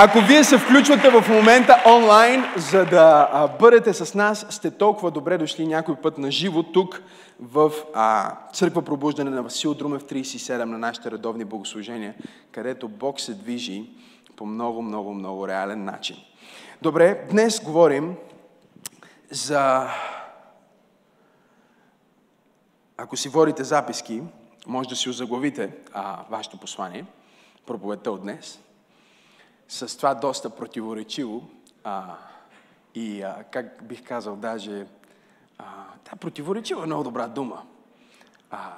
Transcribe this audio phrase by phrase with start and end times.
[0.00, 5.10] Ако вие се включвате в момента онлайн, за да а, бъдете с нас, сте толкова
[5.10, 7.02] добре дошли някой път на живо тук
[7.40, 12.14] в а, Църква Пробуждане на Васил Друмев 37 на нашите редовни богослужения,
[12.52, 13.90] където Бог се движи
[14.36, 16.16] по много, много, много реален начин.
[16.82, 18.16] Добре, днес говорим
[19.30, 19.88] за...
[22.96, 24.22] Ако си водите записки,
[24.66, 27.04] може да си озаглавите а, вашето послание,
[27.66, 28.60] проповедта от днес–
[29.68, 31.50] с това доста противоречиво
[31.84, 32.16] а,
[32.94, 34.86] и, а, как бих казал, даже,
[35.58, 35.64] а,
[36.10, 37.66] да, противоречиво е много добра дума.
[38.50, 38.74] А,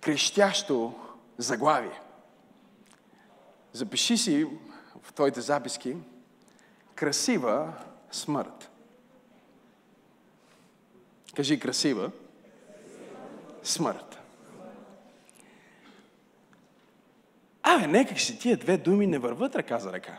[0.00, 0.94] крещящо
[1.38, 2.00] заглавие.
[3.72, 4.46] Запиши си
[5.02, 5.96] в твоите записки
[6.94, 7.72] красива
[8.10, 8.70] смърт.
[11.36, 12.10] Кажи красива
[13.62, 14.09] смърт.
[17.62, 20.18] Абе, нека си тия две думи не върват ръка за ръка.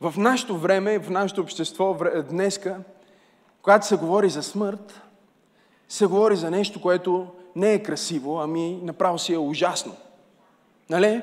[0.00, 1.98] В нашето време, в нашето общество
[2.30, 2.80] днеска,
[3.62, 5.00] когато се говори за смърт,
[5.88, 9.96] се говори за нещо, което не е красиво, ами направо си е ужасно.
[10.90, 11.22] Нали?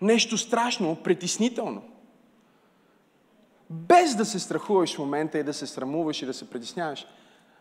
[0.00, 1.82] Нещо страшно, притеснително.
[3.70, 7.06] Без да се страхуваш в момента и да се срамуваш и да се притесняваш,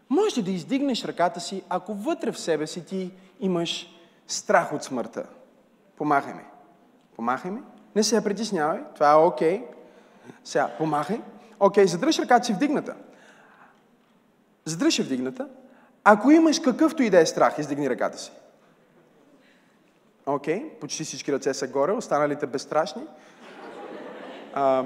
[0.09, 3.96] може да издигнеш ръката си, ако вътре в себе си ти имаш
[4.27, 5.25] страх от смъртта.
[5.97, 6.43] Помахай ми.
[7.15, 7.61] Помахай ми.
[7.95, 8.79] Не се притеснявай.
[8.95, 9.59] Това е окей.
[9.59, 9.65] Okay.
[10.43, 11.21] Сега, помахай.
[11.59, 12.95] Окей, okay, задръж ръката си вдигната.
[14.65, 15.47] Задръж я вдигната.
[16.03, 18.31] Ако имаш какъвто и да е страх, издигни ръката си.
[20.25, 23.03] Окей, okay, почти всички ръце са горе, останалите безстрашни.
[24.53, 24.85] А,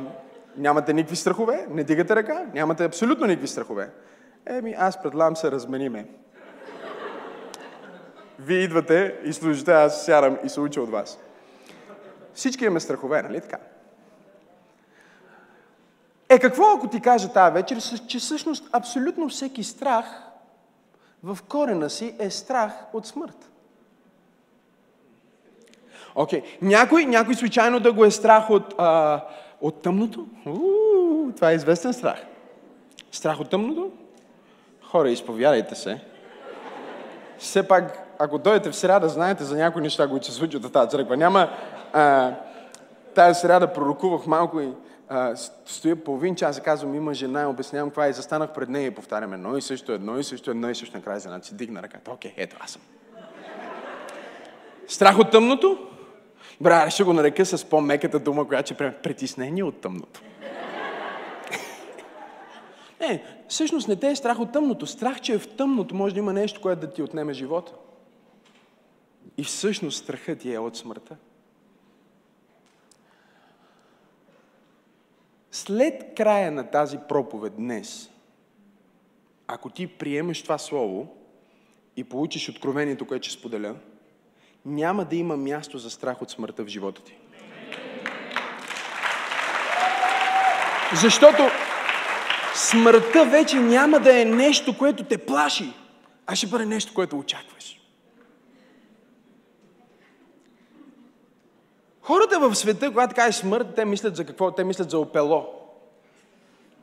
[0.57, 3.89] нямате никакви страхове, не дигате ръка, нямате абсолютно никакви страхове.
[4.45, 6.07] Еми, аз предлагам се размениме.
[8.45, 11.19] Вие идвате и служите, аз сядам и се уча от вас.
[12.33, 13.57] Всички имаме страхове, нали така?
[16.29, 20.05] Е, какво ако ти кажа тази вечер, че всъщност абсолютно всеки страх
[21.23, 23.51] в корена си е страх от смърт?
[26.15, 26.41] Окей.
[26.41, 26.45] Okay.
[26.61, 29.21] Някой, някой случайно да го е страх от, а,
[29.61, 30.27] от тъмното?
[30.45, 32.25] У, това е известен страх.
[33.11, 33.91] Страх от тъмното?
[34.81, 36.10] Хора, изповядайте се.
[37.41, 40.89] Все пак ако дойдете в сряда, знаете за някои неща, които се случват в тази
[40.89, 41.17] църква.
[41.17, 41.49] Няма...
[41.93, 42.33] А,
[43.15, 44.69] тази сряда пророкувах малко и
[45.09, 45.35] а,
[45.65, 48.91] стоя половин час и казвам, има жена и обяснявам това и застанах пред нея и
[48.91, 50.97] повтарям едно и също, едно и също, едно и също.
[50.97, 52.11] Накрая за си дигна ръката.
[52.11, 52.81] Окей, ето аз съм.
[54.87, 55.77] Страх от тъмното?
[56.61, 60.21] Бра, ще го нарека с по-меката дума, която ще притеснение от тъмното.
[63.01, 64.87] Не, всъщност не те е страх от тъмното.
[64.87, 67.73] Страх, че е в тъмното може да има нещо, което да ти отнеме живота.
[69.37, 71.15] И всъщност страхът ти е от смъртта.
[75.51, 78.09] След края на тази проповед днес,
[79.47, 81.15] ако ти приемеш това слово
[81.97, 83.75] и получиш откровението, което ще споделя,
[84.65, 87.17] няма да има място за страх от смъртта в живота ти.
[91.01, 91.43] Защото
[92.55, 95.73] смъртта вече няма да е нещо, което те плаши,
[96.27, 97.81] а ще бъде нещо, което очакваш.
[102.01, 104.51] Хората в света, когато кажеш смърт, те мислят за какво?
[104.51, 105.47] Те мислят за опело.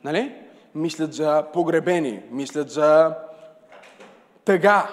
[0.03, 0.35] Нали?
[0.75, 3.15] Мислят за погребени, мислят за
[4.45, 4.89] тъга.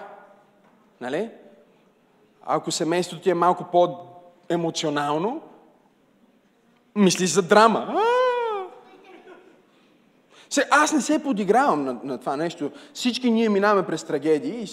[1.00, 1.30] Нали?
[2.42, 5.42] Ако семейството ти е малко по-емоционално,
[6.94, 7.94] мислиш за драма.
[10.56, 12.70] Се, аз не се подигравам на, на това нещо.
[12.94, 14.66] Всички ние минаваме през трагедии,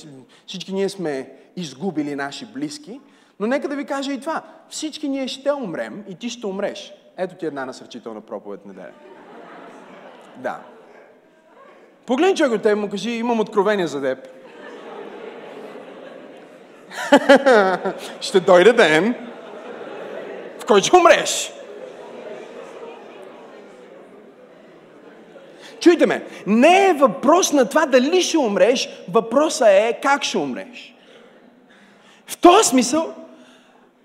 [0.47, 3.01] всички ние сме изгубили наши близки,
[3.39, 4.41] но нека да ви кажа и това.
[4.69, 6.93] Всички ние ще умрем и ти ще умреш.
[7.17, 8.91] Ето ти една насърчителна проповед неделя.
[10.37, 10.59] Да.
[12.05, 14.27] Погледни човек от теб му кажи, имам откровение за теб.
[18.21, 19.15] ще дойде ден,
[20.59, 21.52] в който ще умреш.
[25.83, 30.95] Чуйте ме, не е въпрос на това дали ще умреш, въпросът е как ще умреш.
[32.27, 33.13] В този смисъл,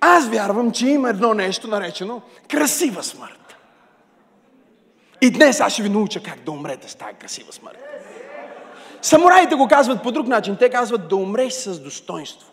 [0.00, 3.56] аз вярвам, че има едно нещо наречено красива смърт.
[5.20, 7.78] И днес аз ще ви науча как да умрете с тази красива смърт.
[9.02, 10.56] Самураите го казват по друг начин.
[10.56, 12.48] Те казват да умреш с достоинство.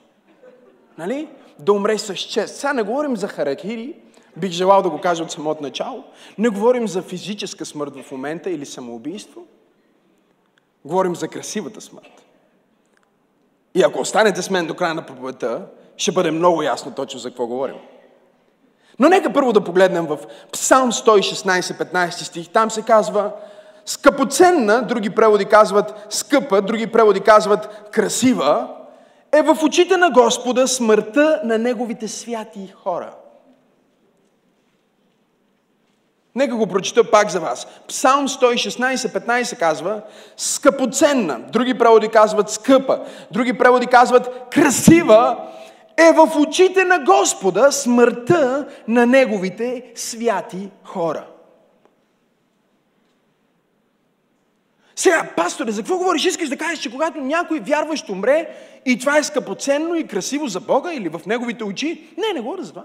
[0.98, 1.28] Нали?
[1.60, 2.56] Да умреш с чест.
[2.56, 3.94] Сега не говорим за харакири,
[4.38, 6.04] бих желал да го кажа от самото начало.
[6.38, 9.42] Не говорим за физическа смърт в момента или самоубийство.
[10.86, 12.26] Говорим за красивата смърт.
[13.76, 15.66] И ако останете с мен до края на проповедта,
[15.98, 17.76] ще бъде много ясно точно за какво говорим.
[19.00, 20.18] Но нека първо да погледнем в
[20.52, 22.50] Псалм 116, 15 стих.
[22.50, 23.32] Там се казва
[23.86, 28.68] скъпоценна, други преводи казват скъпа, други преводи казват красива,
[29.32, 33.14] е в очите на Господа смъртта на Неговите святи хора.
[36.36, 37.68] Нека го прочита пак за вас.
[37.88, 40.02] Псалм 116, 15 казва
[40.38, 41.40] скъпоценна.
[41.40, 43.00] Други преводи казват скъпа.
[43.32, 45.38] Други преводи казват красива
[45.98, 51.26] е в очите на Господа смъртта на Неговите святи хора.
[54.96, 56.26] Сега, пасторе, за какво говориш?
[56.26, 58.56] Искаш да кажеш, че когато някой вярващ умре
[58.86, 62.08] и това е скъпоценно и красиво за Бога или в Неговите очи?
[62.18, 62.84] Не, не говоря за това.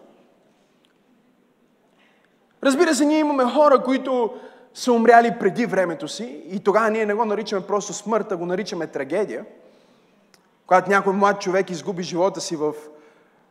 [2.62, 4.34] Разбира се, ние имаме хора, които
[4.74, 8.46] са умряли преди времето си и тогава ние не го наричаме просто смърт, а го
[8.46, 9.44] наричаме трагедия.
[10.66, 12.72] Когато някой млад човек изгуби живота си в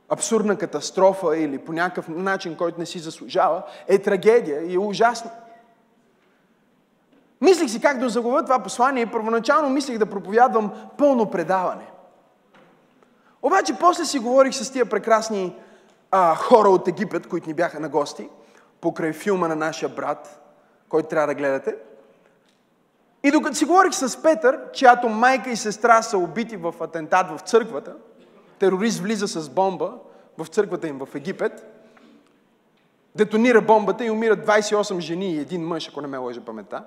[0.09, 5.31] абсурдна катастрофа или по някакъв начин, който не си заслужава, е трагедия и е ужасно.
[7.41, 11.85] Мислих си как да заговоря това послание и първоначално мислих да проповядвам пълно предаване.
[13.41, 15.56] Обаче после си говорих с тия прекрасни
[16.11, 18.29] а, хора от Египет, които ни бяха на гости,
[18.81, 20.42] покрай филма на нашия брат,
[20.90, 21.76] който трябва да гледате.
[23.24, 27.40] И докато си говорих с Петър, чиято майка и сестра са убити в атентат в
[27.40, 27.96] църквата,
[28.60, 29.94] терорист влиза с бомба
[30.38, 31.66] в църквата им в Египет,
[33.16, 36.84] детонира бомбата и умират 28 жени и един мъж, ако не ме лъжа паметта.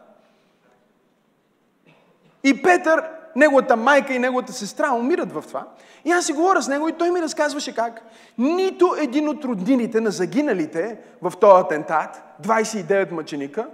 [2.45, 5.67] И Петър, неговата майка и неговата сестра умират в това.
[6.05, 8.03] И аз си говоря с него и той ми разказваше как
[8.39, 13.67] нито един от роднините на загиналите в този атентат, 29 мъченика,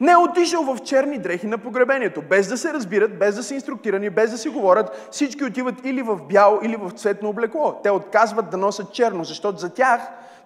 [0.00, 3.54] не е отишъл в черни дрехи на погребението, без да се разбират, без да са
[3.54, 5.08] инструктирани, без да си говорят.
[5.10, 7.80] Всички отиват или в бяло, или в цветно облекло.
[7.82, 10.00] Те отказват да носят черно, защото за тях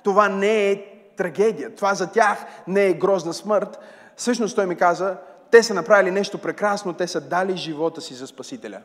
[0.05, 0.85] това не е
[1.17, 1.75] трагедия.
[1.75, 3.79] Това за тях не е грозна смърт.
[4.17, 5.17] Всъщност той ми каза,
[5.51, 8.81] те са направили нещо прекрасно, те са дали живота си за Спасителя.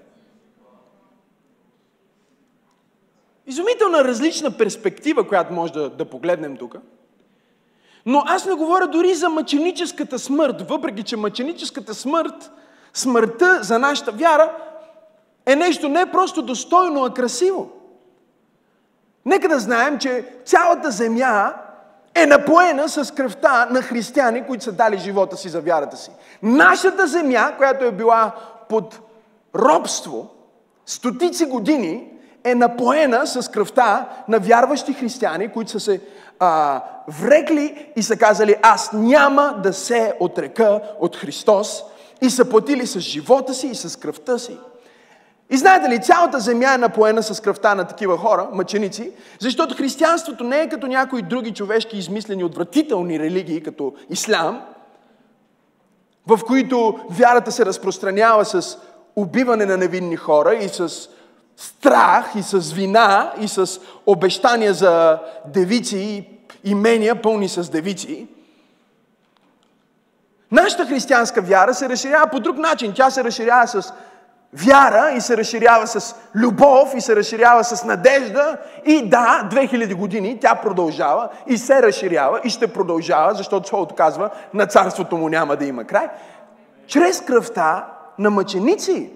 [3.47, 6.75] Изумителна различна перспектива, която може да, да погледнем тук.
[8.05, 12.51] Но аз не говоря дори за мъченическата смърт, въпреки че мъченическата смърт,
[12.93, 14.57] смъртта за нашата вяра
[15.45, 17.71] е нещо не просто достойно, а красиво.
[19.25, 21.53] Нека да знаем, че цялата земя
[22.15, 26.11] е напоена с кръвта на християни, които са дали живота си за вярата си.
[26.43, 28.31] Нашата земя, която е била
[28.69, 28.99] под
[29.55, 30.29] робство
[30.85, 32.09] стотици години,
[32.43, 36.01] е напоена с кръвта на вярващи християни, които са се
[36.39, 41.83] а, врекли и са казали, аз няма да се отрека от Христос
[42.21, 44.57] и са платили с живота си и с кръвта си.
[45.49, 50.43] И знаете ли, цялата земя е напоена с кръвта на такива хора, мъченици, защото християнството
[50.43, 54.61] не е като някои други човешки измислени отвратителни религии, като ислам,
[56.27, 58.77] в които вярата се разпространява с
[59.15, 61.09] убиване на невинни хора и с
[61.57, 66.29] страх, и с вина, и с обещания за девици и
[66.71, 68.27] имения пълни с девици.
[70.51, 72.93] Нашата християнска вяра се разширява по друг начин.
[72.95, 73.93] Тя се разширява с
[74.53, 78.57] вяра и се разширява с любов и се разширява с надежда.
[78.85, 84.29] И да, 2000 години тя продължава и се разширява и ще продължава, защото Словото казва,
[84.53, 86.07] на царството му няма да има край.
[86.87, 87.87] Чрез кръвта
[88.19, 89.09] на мъченици.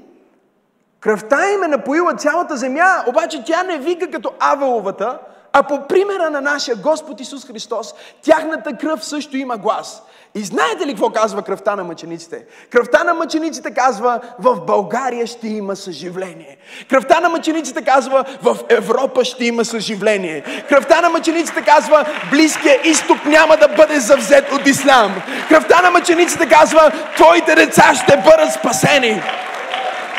[0.99, 5.19] Кръвта им е напоила цялата земя, обаче тя не вика като Авеловата,
[5.53, 10.03] а по примера на нашия Господ Исус Христос, тяхната кръв също има глас.
[10.37, 12.43] И знаете ли какво казва кръвта на мъчениците?
[12.69, 16.57] Кръвта на мъчениците казва, в България ще има съживление.
[16.89, 20.43] Кръвта на мъчениците казва, в Европа ще има съживление.
[20.69, 25.15] Кръвта на мъчениците казва, Близкия изток няма да бъде завзет от ислам.
[25.49, 29.21] Кръвта на мъчениците казва, твоите деца ще бъдат спасени.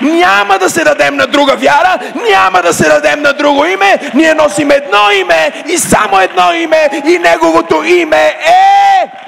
[0.00, 1.98] Няма да се дадем на друга вяра,
[2.30, 4.10] няма да се дадем на друго име.
[4.14, 9.27] Ние носим едно име и само едно име и неговото име е...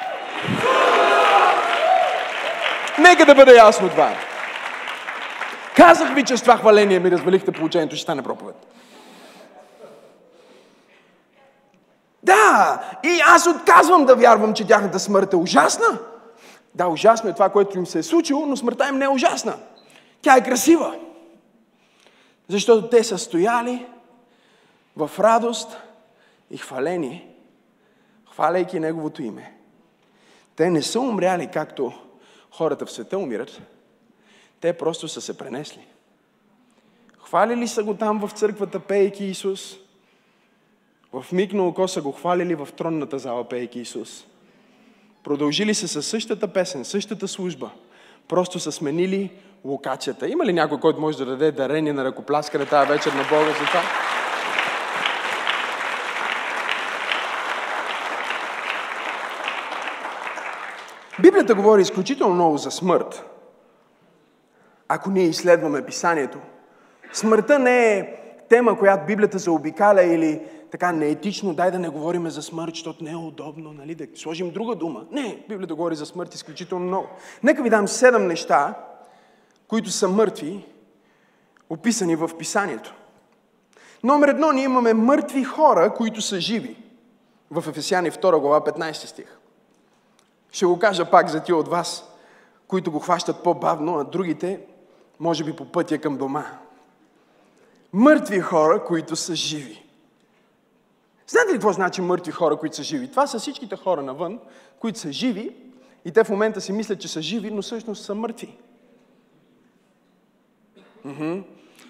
[3.01, 4.15] Нека да бъде ясно това.
[5.77, 8.57] Казах ви, че с това хваление ми развалихте получението, ще стане проповед.
[12.23, 15.99] Да, и аз отказвам да вярвам, че тяхната смърт е ужасна.
[16.75, 19.55] Да, ужасно е това, което им се е случило, но смъртта им не е ужасна.
[20.23, 20.97] Тя е красива.
[22.49, 23.87] Защото те са стояли
[24.97, 25.77] в радост
[26.51, 27.29] и хваление,
[28.33, 29.55] хваляйки Неговото име.
[30.57, 31.93] Те не са умряли както
[32.61, 33.63] хората в света умират.
[34.61, 35.87] Те просто са се пренесли.
[37.19, 39.77] Хвалили са го там в църквата, пейки Исус.
[41.13, 44.27] В миг на око са го хвалили в тронната зала, пейки Исус.
[45.25, 47.71] Продължили се със същата песен, същата служба.
[48.29, 49.31] Просто са сменили
[49.65, 50.29] локацията.
[50.29, 53.67] Има ли някой, който може да даде дарение на ръкопляскане тази вечер на Бога за
[53.67, 53.83] това?
[61.23, 63.25] Библията говори изключително много за смърт.
[64.89, 66.39] Ако ние изследваме писанието,
[67.13, 68.17] смъртта не е
[68.49, 73.11] тема, която Библията заобикаля или така неетично, дай да не говорим за смърт, защото не
[73.11, 75.05] е удобно, нали, да сложим друга дума.
[75.11, 77.09] Не, Библията говори за смърт изключително много.
[77.43, 78.75] Нека ви дам седем неща,
[79.69, 80.67] които са мъртви,
[81.71, 82.95] описани в писанието.
[84.05, 86.77] Номер едно, ние имаме мъртви хора, които са живи.
[87.51, 89.40] В Ефесяни 2 глава 15 стих.
[90.53, 92.13] Ще го кажа пак за тия от вас,
[92.67, 94.61] които го хващат по-бавно, а другите,
[95.21, 96.45] може би по пътя към дома.
[97.93, 99.85] Мъртви хора, които са живи.
[101.27, 103.11] Знаете ли какво значи мъртви хора, които са живи?
[103.11, 104.39] Това са всичките хора навън,
[104.79, 105.57] които са живи
[106.05, 108.59] и те в момента си мислят, че са живи, но всъщност са мъртви.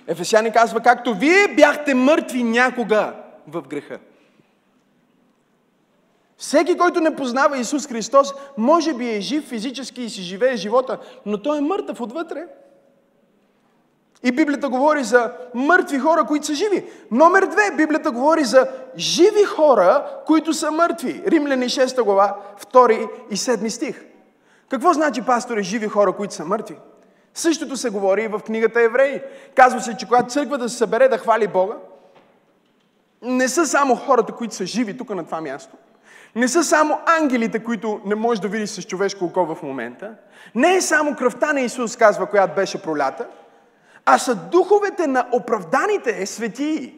[0.06, 3.98] Ефесяни казва, както вие бяхте мъртви някога в греха.
[6.40, 10.98] Всеки, който не познава Исус Христос, може би е жив физически и си живее живота,
[11.26, 12.46] но той е мъртъв отвътре.
[14.22, 16.86] И Библията говори за мъртви хора, които са живи.
[17.10, 21.22] Номер две, Библията говори за живи хора, които са мъртви.
[21.26, 22.36] Римляни 6 глава,
[22.72, 24.04] 2 и 7 стих.
[24.68, 26.76] Какво значи, пастори, живи хора, които са мъртви?
[27.34, 29.20] Същото се говори и в книгата Евреи.
[29.54, 31.74] Казва се, че когато църквата се събере да хвали Бога,
[33.22, 35.76] не са само хората, които са живи тук на това място.
[36.36, 40.14] Не са само ангелите, които не можеш да видиш с човешко око в момента.
[40.54, 43.26] Не е само кръвта на Исус, казва, която беше пролята,
[44.04, 46.94] а са духовете на оправданите светии.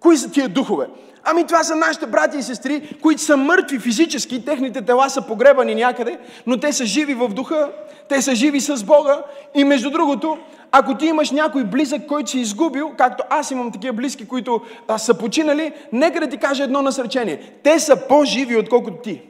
[0.00, 0.86] Кои са тия духове?
[1.24, 5.74] Ами това са нашите брати и сестри, които са мъртви физически, техните тела са погребани
[5.74, 7.70] някъде, но те са живи в духа,
[8.08, 9.22] те са живи с Бога.
[9.54, 10.38] И между другото,
[10.72, 14.98] ако ти имаш някой близък, който си изгубил, както аз имам такива близки, които а,
[14.98, 17.52] са починали, нека да ти кажа едно насречение.
[17.62, 19.22] Те са по-живи, отколкото ти.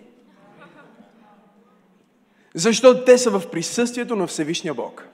[2.54, 5.04] Защото те са в присъствието на Всевишния Бог.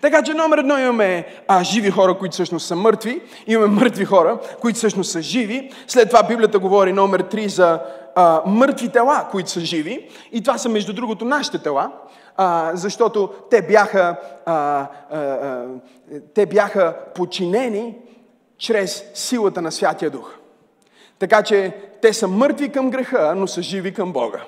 [0.00, 3.22] Така че номер едно имаме а, живи хора, които всъщност са мъртви.
[3.46, 5.72] Имаме мъртви хора, които всъщност са живи.
[5.86, 7.80] След това Библията говори номер три за
[8.14, 10.08] а, мъртви тела, които са живи.
[10.32, 11.92] И това са между другото нашите тела.
[12.36, 15.64] А, защото те бяха, а, а, а,
[16.34, 17.94] те бяха подчинени
[18.58, 20.34] чрез силата на Святия Дух.
[21.18, 21.72] Така че
[22.02, 24.44] те са мъртви към греха, но са живи към Бога.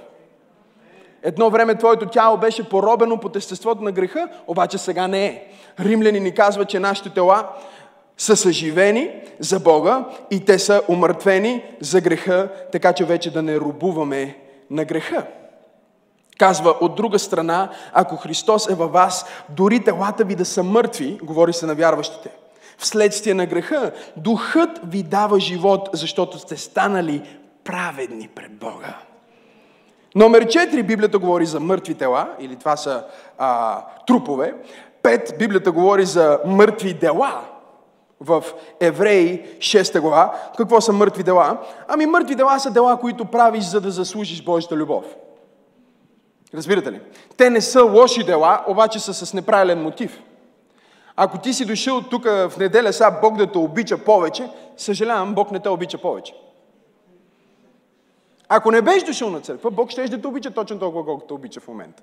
[1.23, 5.45] Едно време твоето тяло беше поробено под естеството на греха, обаче сега не е.
[5.81, 7.49] Римляни ни казва, че нашите тела
[8.19, 13.61] са съживени за Бога и те са умъртвени за греха, така че вече да не
[13.61, 14.39] рубуваме
[14.71, 15.27] на греха.
[16.39, 21.19] Казва, от друга страна, ако Христос е във вас, дори телата ви да са мъртви,
[21.23, 22.31] говори се на вярващите,
[22.79, 27.23] вследствие на греха, духът ви дава живот, защото сте станали
[27.65, 29.08] праведни пред Бога.
[30.19, 33.05] Номер 4, Библията говори за мъртви тела, или това са
[33.39, 34.55] а, трупове.
[35.03, 37.41] Пет, Библията говори за мъртви дела.
[38.21, 38.45] В
[38.81, 40.35] Евреи 6 глава.
[40.57, 41.59] Какво са мъртви дела?
[41.89, 45.05] Ами мъртви дела са дела, които правиш, за да заслужиш Божията любов.
[46.55, 47.01] Разбирате ли?
[47.37, 50.23] Те не са лоши дела, обаче са с неправилен мотив.
[51.17, 55.51] Ако ти си дошъл тук в неделя сега Бог да те обича повече, съжалявам, Бог
[55.51, 56.35] не те обича повече.
[58.49, 61.35] Ако не беше дошъл на църква, Бог ще да те обича точно толкова, колкото те
[61.35, 62.03] обича в момента.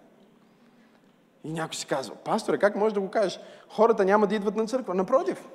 [1.43, 3.39] И някой си казва, пасторе, как можеш да го кажеш?
[3.69, 4.93] Хората няма да идват на църква.
[4.93, 5.47] Напротив.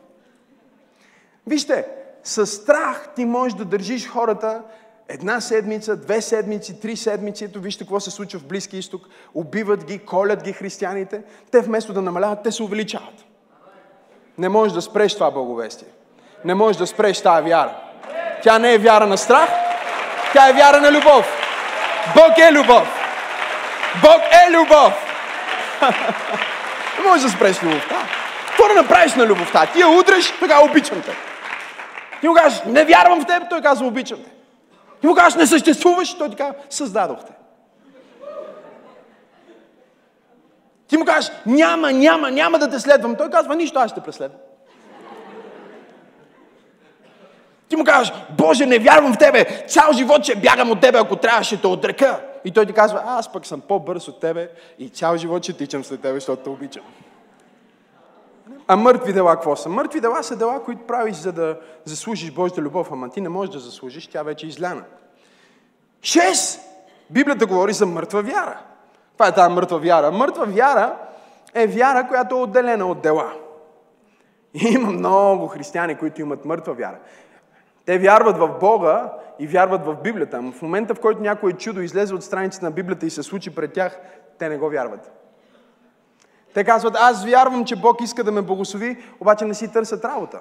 [1.47, 1.87] Вижте,
[2.25, 4.63] с страх ти можеш да държиш хората
[5.09, 7.45] една седмица, две седмици, три седмици.
[7.45, 9.09] Ето вижте какво се случва в Близки изток.
[9.35, 11.23] Убиват ги, колят ги християните.
[11.51, 13.25] Те вместо да намаляват, те се увеличават.
[14.39, 15.89] Не можеш да спреш това благовестие.
[16.45, 17.77] Не можеш да спреш тази вяра.
[18.43, 19.51] Тя не е вяра на страх,
[20.33, 21.27] тя е вяра на любов.
[22.15, 22.89] Бог е любов.
[24.03, 24.93] Бог е любов.
[26.99, 27.97] Не можеш да спреш любовта.
[28.47, 29.67] Какво да направиш на любовта?
[29.67, 31.17] Ти я удреш, така обичам те.
[32.21, 34.31] Ти му кажеш, не вярвам в теб, той казва, обичам те.
[35.01, 37.33] Ти му кажеш, не съществуваш, той ти казва, създадохте.
[40.89, 43.17] Ти му кажеш, няма, няма, няма да те следвам.
[43.17, 44.41] Той казва, нищо, аз ще преследвам.
[47.71, 51.17] Ти му кажеш, Боже, не вярвам в Тебе, цял живот ще бягам от Тебе, ако
[51.17, 52.21] трябваше те отрека.
[52.45, 55.85] И той ти казва, аз пък съм по-бърз от Тебе и цял живот ще тичам
[55.85, 56.83] след Тебе, защото те обичам.
[58.67, 59.69] А мъртви дела какво са?
[59.69, 63.53] Мъртви дела са дела, които правиш, за да заслужиш Божията любов, ама ти не можеш
[63.53, 64.83] да заслужиш, тя вече е изляна.
[66.03, 66.61] Шест!
[67.11, 68.59] Библията говори за мъртва вяра.
[69.13, 70.11] Това е тази мъртва вяра.
[70.11, 70.97] Мъртва вяра
[71.55, 73.33] е вяра, която е отделена от дела.
[74.55, 76.99] И има много християни, които имат мъртва вяра.
[77.91, 81.81] Те вярват в Бога и вярват в Библията, но в момента, в който някое чудо
[81.81, 84.01] излезе от страницата на Библията и се случи пред тях,
[84.39, 85.13] те не го вярват.
[86.55, 90.41] Те казват, аз вярвам, че Бог иска да ме благослови, обаче не си търсят работа.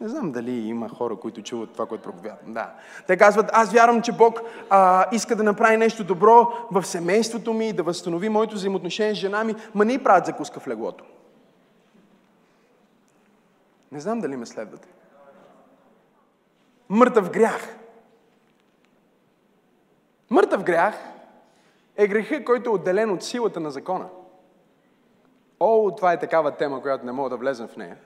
[0.00, 2.52] Не знам дали има хора, които чуват това, което проповядвам.
[2.52, 2.70] Да.
[3.06, 4.40] Те казват, аз вярвам, че Бог
[4.70, 9.44] а, иска да направи нещо добро в семейството ми, да възстанови моето взаимоотношение с жена
[9.44, 11.04] ми, ма не правят закуска в леглото.
[13.92, 14.93] Не знам дали ме следвате.
[16.88, 17.76] Мъртъв грях.
[20.30, 20.94] Мъртъв грях
[21.96, 24.08] е греха, който е отделен от силата на закона.
[25.60, 27.96] О, това е такава тема, която не мога да влезем в нея.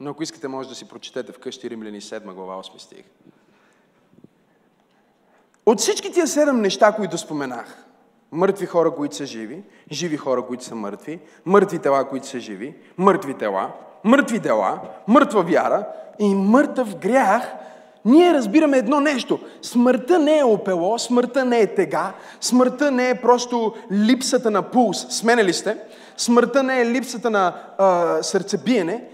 [0.00, 3.04] Но ако искате, може да си прочетете вкъщи Римляни 7 глава 8 стих.
[5.66, 7.84] От всички тия седем неща, които споменах,
[8.32, 12.76] мъртви хора, които са живи, живи хора, които са мъртви, мъртви тела, които са живи,
[12.98, 13.72] мъртви тела,
[14.04, 15.86] мъртви дела, мъртва вяра
[16.18, 17.54] и мъртъв грях,
[18.08, 19.40] ние разбираме едно нещо.
[19.62, 25.06] Смъртта не е опело, смъртта не е тега, смъртта не е просто липсата на пулс.
[25.10, 25.76] Смене ли сте?
[26.16, 29.04] Смъртта не е липсата на а, сърцебиене.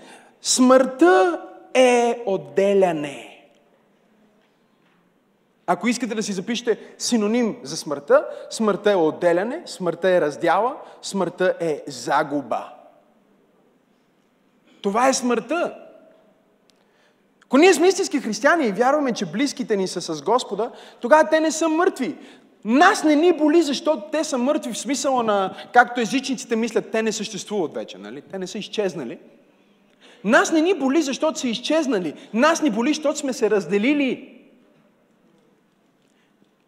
[0.43, 1.41] Смъртта
[1.75, 3.31] е отделяне.
[5.67, 11.55] Ако искате да си запишете синоним за смъртта, смъртта е отделяне, смъртта е раздяла, смъртта
[11.61, 12.73] е загуба.
[14.83, 15.84] Това е смъртта.
[17.55, 20.71] Ако ние сме истински християни и вярваме, че близките ни са с Господа,
[21.01, 22.15] тогава те не са мъртви.
[22.65, 27.03] Нас не ни боли, защото те са мъртви в смисъла на, както езичниците мислят, те
[27.03, 28.23] не съществуват вече, нали?
[28.31, 29.19] Те не са изчезнали.
[30.25, 32.15] Нас не ни боли, защото са изчезнали.
[32.35, 34.34] Нас ни боли, защото сме се разделили.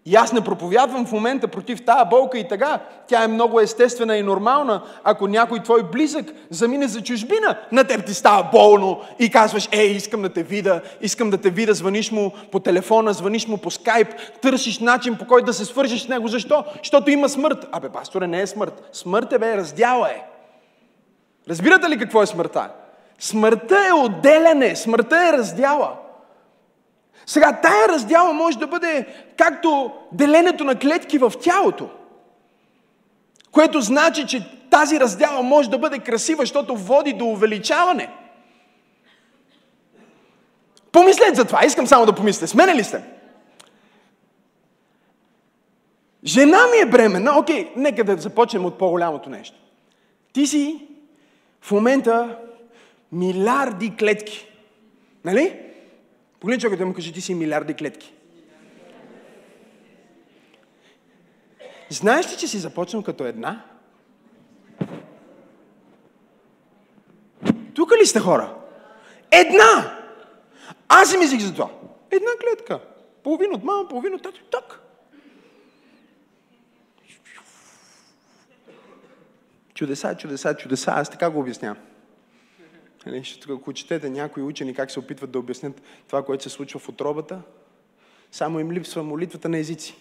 [0.06, 2.80] И аз не проповядвам в момента против тая болка и така.
[3.06, 4.82] Тя е много естествена и нормална.
[5.04, 9.86] Ако някой твой близък замине за чужбина, на теб ти става болно и казваш, ей,
[9.86, 13.70] искам да те вида, искам да те вида, звъниш му по телефона, звъниш му по
[13.70, 14.08] скайп,
[14.42, 16.28] търсиш начин по който да се свържиш с него.
[16.28, 16.64] Защо?
[16.78, 17.68] Защото има смърт.
[17.72, 18.88] Абе, пасторе, не е смърт.
[18.92, 20.22] Смърт е, бе, раздяла е.
[21.48, 22.68] Разбирате ли какво е смъртта?
[23.18, 25.92] Смъртта е отделяне, смъртта е раздяла.
[27.26, 31.90] Сега, тая раздяла може да бъде както деленето на клетки в тялото,
[33.52, 38.10] което значи, че тази раздяла може да бъде красива, защото води до увеличаване.
[40.92, 42.46] Помислете за това, искам само да помислите.
[42.46, 43.02] Смене ли сте?
[46.24, 47.38] Жена ми е бременна.
[47.38, 49.56] Окей, нека да започнем от по-голямото нещо.
[50.32, 50.86] Ти си
[51.60, 52.38] в момента
[53.12, 54.48] милиарди клетки.
[55.24, 55.65] Нали?
[56.40, 58.14] Погледни човекът да му каже, ти си милиарди клетки.
[61.90, 63.64] Знаеш ли, че си започнал като една?
[67.74, 68.54] Тук ли сте хора?
[69.30, 70.00] Една!
[70.88, 71.70] Аз си мислих за това.
[72.10, 72.80] Една клетка.
[73.22, 74.40] Половин от мама, половин от тато.
[74.44, 74.80] Так.
[79.74, 80.92] Чудеса, чудеса, чудеса.
[80.94, 81.76] Аз така го обяснявам.
[83.06, 86.88] Нали, ако четете някои учени как се опитват да обяснят това, което се случва в
[86.88, 87.42] отробата,
[88.32, 89.96] само им липсва молитвата на езици.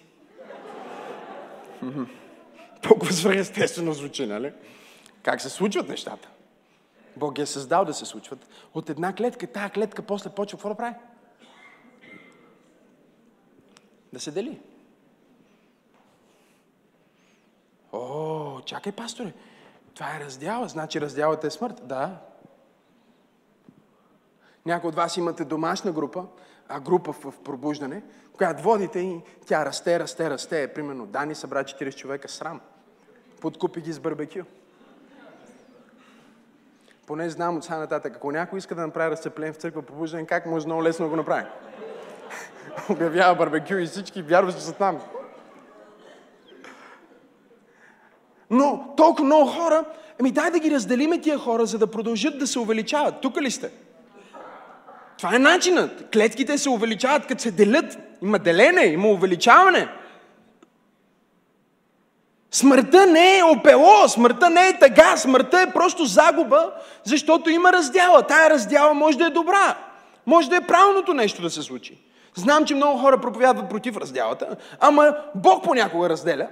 [2.81, 4.53] Толкова свръхестествено звучи, нали?
[5.23, 6.29] Как се случват нещата?
[7.17, 8.47] Бог ги е създал да се случват.
[8.73, 10.95] От една клетка, тая клетка после почва какво да прави?
[14.13, 14.59] Да се дели.
[17.91, 19.33] О, чакай, пасторе.
[19.93, 21.81] Това е раздяла, значи раздялата е смърт.
[21.83, 22.21] Да,
[24.65, 26.25] някои от вас имате домашна група,
[26.69, 30.67] а група в пробуждане, която водите и тя расте, расте, расте.
[30.67, 32.61] Примерно Дани събра 40 човека срам.
[33.41, 34.43] Подкупи ги с барбекю.
[37.07, 40.45] Поне знам от сега нататък, ако някой иска да направи разцепление в църква пробуждане, как
[40.45, 41.45] може много лесно да го направи?
[42.89, 45.01] Обявява барбекю и всички вярват, че са там.
[48.49, 49.85] Но толкова много хора,
[50.19, 53.21] ами дай да ги разделиме тия хора, за да продължат да се увеличават.
[53.21, 53.71] Тук ли сте?
[55.17, 56.11] Това е начинът.
[56.13, 57.97] Клетките се увеличават, като се делят.
[58.21, 59.87] Има делене, има увеличаване.
[62.51, 66.71] Смъртта не е опело, смъртта не е тъга, смъртта е просто загуба,
[67.03, 68.27] защото има раздяла.
[68.27, 69.77] Тая раздяла може да е добра.
[70.25, 72.01] Може да е правилното нещо да се случи.
[72.35, 76.47] Знам, че много хора проповядват против раздялата, ама Бог понякога разделя.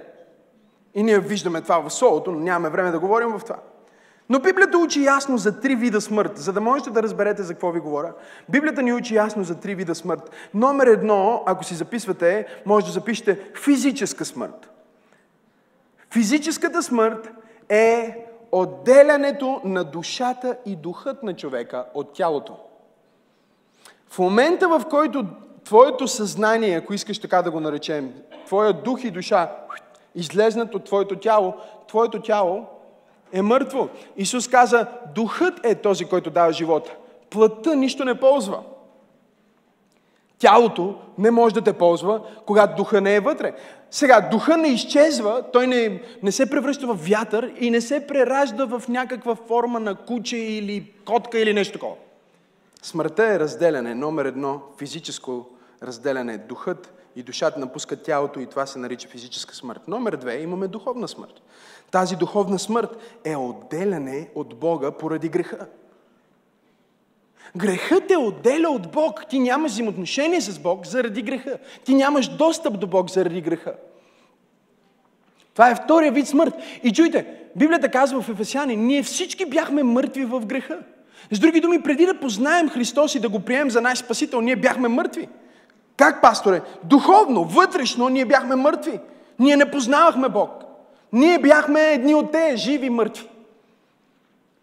[0.94, 3.56] И ние виждаме това в солото, но нямаме време да говорим в това.
[4.28, 7.72] Но Библията учи ясно за три вида смърт, за да можете да разберете за какво
[7.72, 8.12] ви говоря.
[8.48, 10.30] Библията ни учи ясно за три вида смърт.
[10.54, 14.70] Номер едно, ако си записвате, може да запишете физическа смърт.
[16.12, 17.30] Физическата смърт
[17.68, 22.56] е отделянето на душата и духът на човека от тялото.
[24.10, 25.26] В момента, в който
[25.64, 28.12] твоето съзнание, ако искаш така да го наречем,
[28.46, 29.50] твоя дух и душа
[30.14, 31.54] излезнат от твоето тяло,
[31.88, 32.66] твоето тяло
[33.34, 33.88] е мъртво.
[34.16, 36.96] Исус каза, духът е този, който дава живота.
[37.30, 38.62] Плътта нищо не ползва.
[40.38, 43.54] Тялото не може да те ползва, когато духа не е вътре.
[43.90, 48.64] Сега, духа не изчезва, той не, не се превръща в вятър и не се преражда
[48.64, 51.94] в някаква форма на куче или котка или нещо такова.
[52.82, 55.46] Смъртта е разделяне, номер едно, физическо
[55.82, 56.38] разделяне.
[56.38, 59.88] Духът и душата напускат тялото и това се нарича физическа смърт.
[59.88, 61.42] Номер две, имаме духовна смърт.
[61.94, 65.66] Тази духовна смърт е отделяне от Бога поради греха.
[67.56, 69.26] Грехът те отделя от Бог.
[69.28, 71.58] Ти нямаш взаимоотношение с Бог заради греха.
[71.84, 73.74] Ти нямаш достъп до Бог заради греха.
[75.52, 76.54] Това е втория вид смърт.
[76.82, 77.26] И чуйте,
[77.56, 80.78] Библията казва в Ефесяни, ние всички бяхме мъртви в греха.
[81.30, 84.56] С други думи, преди да познаем Христос и да го приемем за наш Спасител, ние
[84.56, 85.28] бяхме мъртви.
[85.96, 86.60] Как, пасторе?
[86.84, 89.00] Духовно, вътрешно, ние бяхме мъртви.
[89.38, 90.63] Ние не познавахме Бог.
[91.14, 93.28] Ние бяхме едни от те, живи мъртви.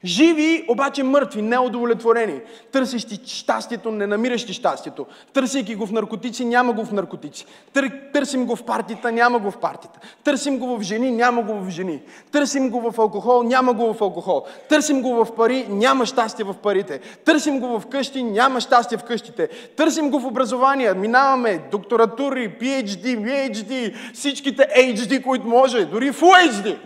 [0.06, 2.40] Живи, обаче мъртви, неудовлетворени,
[2.72, 5.06] търсещи щастието, не намиращи щастието.
[5.34, 7.46] Търсейки го в наркотици, няма го в наркотици.
[7.74, 10.00] Тър, търсим го в партията, няма го в партията.
[10.24, 12.02] Търсим го в жени, няма го в жени.
[12.32, 14.46] Търсим го в алкохол, няма го в алкохол.
[14.70, 17.00] Търсим го в пари, няма щастие в парите.
[17.26, 19.50] Търсим го в къщи, няма щастие в къщите.
[19.78, 26.78] Търсим го в образование, минаваме докторатури, PhD, PhD, всичките HD, които може, дори Full HD.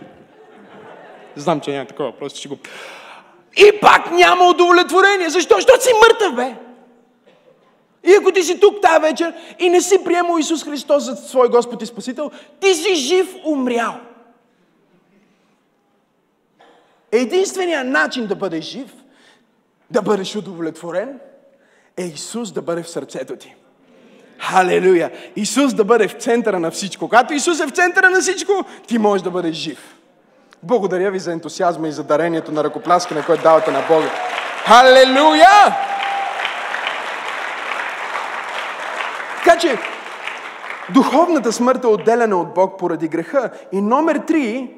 [1.36, 2.56] Знам, че няма такова, просто ще го...
[3.56, 5.30] И пак няма удовлетворение.
[5.30, 5.54] Защо?
[5.54, 6.54] Защото си мъртъв, бе.
[8.06, 11.48] И ако ти си тук тази вечер и не си приемал Исус Христос за свой
[11.48, 13.94] Господ и Спасител, ти си жив умрял.
[17.12, 18.92] Единственият начин да бъдеш жив,
[19.90, 21.18] да бъдеш удовлетворен,
[21.96, 23.54] е Исус да бъде в сърцето ти.
[24.38, 25.10] Халелуя!
[25.36, 27.08] Исус да бъде в центъра на всичко.
[27.08, 29.95] Когато Исус е в центъра на всичко, ти можеш да бъдеш жив.
[30.66, 34.10] Благодаря ви за ентусиазма и за дарението на ръкопляскане, което давате на Бога.
[34.64, 35.76] Халелуя!
[39.44, 39.78] Така че,
[40.94, 43.50] духовната смърт е отделена от Бог поради греха.
[43.72, 44.74] И номер три,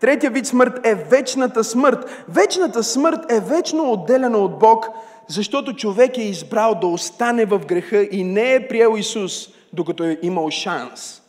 [0.00, 2.24] третия вид смърт е вечната смърт.
[2.28, 4.88] Вечната смърт е вечно отделена от Бог,
[5.28, 10.18] защото човек е избрал да остане в греха и не е приел Исус, докато е
[10.22, 11.21] имал шанс.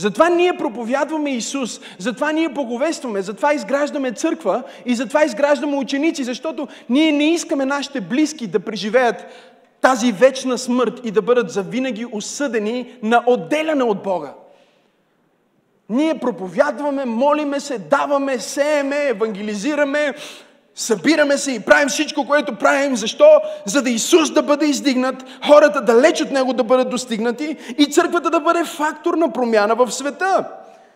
[0.00, 6.68] Затова ние проповядваме Исус, затова ние боговестваме, затова изграждаме църква и затова изграждаме ученици, защото
[6.88, 9.26] ние не искаме нашите близки да преживеят
[9.80, 14.34] тази вечна смърт и да бъдат завинаги осъдени на отделяне от Бога.
[15.88, 20.14] Ние проповядваме, молиме се, даваме, сееме, евангелизираме,
[20.80, 22.96] Събираме се и правим всичко, което правим.
[22.96, 23.40] Защо?
[23.64, 28.30] За да Исус да бъде издигнат, хората далеч от Него да бъдат достигнати и църквата
[28.30, 30.44] да бъде фактор на промяна в света.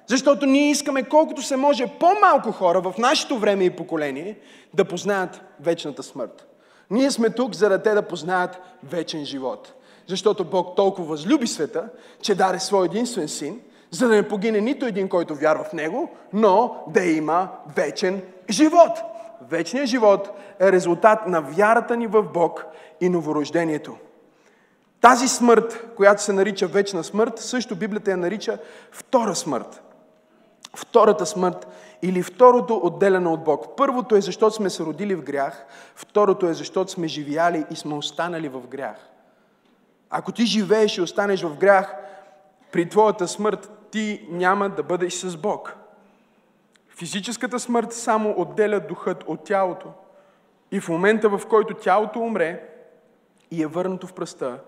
[0.06, 4.38] Защото ние искаме колкото се може по-малко хора в нашето време и поколение
[4.74, 6.46] да познаят вечната смърт.
[6.90, 9.72] Ние сме тук, за да те да познаят вечен живот.
[10.06, 11.84] Защото Бог толкова възлюби света,
[12.22, 16.10] че даде свой единствен син, за да не погине нито един, който вярва в Него,
[16.32, 19.13] но да има вечен живот
[19.54, 22.64] вечният живот е резултат на вярата ни в Бог
[23.00, 23.96] и новорождението.
[25.00, 28.58] Тази смърт, която се нарича вечна смърт, също Библията я нарича
[28.90, 29.82] втора смърт.
[30.76, 31.68] Втората смърт
[32.02, 33.76] или второто отделено от Бог.
[33.76, 37.94] Първото е защото сме се родили в грях, второто е защото сме живяли и сме
[37.94, 38.96] останали в грях.
[40.10, 41.94] Ако ти живееш и останеш в грях,
[42.72, 45.83] при твоята смърт ти няма да бъдеш с Бог.
[46.96, 49.92] Физическата смърт само отделя духът от тялото.
[50.72, 52.68] И в момента, в който тялото умре
[53.50, 54.58] и е върнато в пръста,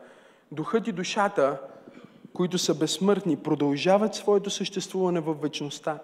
[0.53, 1.61] духът и душата,
[2.33, 5.99] които са безсмъртни, продължават своето съществуване в вечността.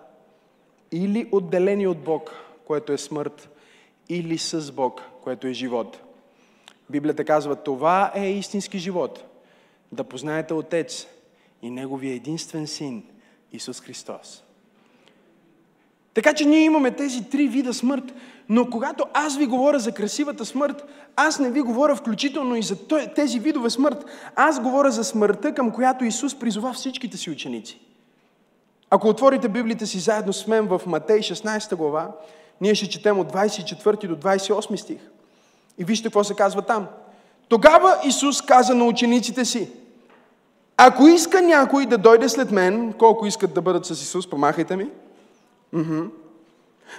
[0.93, 2.31] Или отделени от Бог,
[2.67, 3.51] което е смърт,
[4.09, 6.01] или с Бог, което е живот.
[6.91, 9.25] Библията казва, това е истински живот.
[9.93, 11.07] Да познаете Отец
[11.63, 13.05] и Неговия единствен Син,
[13.53, 14.45] Исус Христос.
[16.15, 18.15] Така че ние имаме тези три вида смърт,
[18.49, 20.85] но когато аз ви говоря за красивата смърт,
[21.17, 22.77] аз не ви говоря включително и за
[23.15, 24.05] тези видове смърт.
[24.37, 27.81] Аз говоря за смъртта, към която Исус призова всичките си ученици.
[28.91, 32.09] Ако отворите Библията си заедно с мен в Матей 16 глава,
[32.63, 35.01] Ние ще четем от 24 до 28 стих.
[35.79, 36.87] И вижте какво се казва там.
[37.49, 39.71] Тогава Исус каза на учениците си,
[40.77, 44.89] ако иска някой да дойде след мен, колко искат да бъдат с Исус, помахайте ми.
[45.75, 46.03] Уху.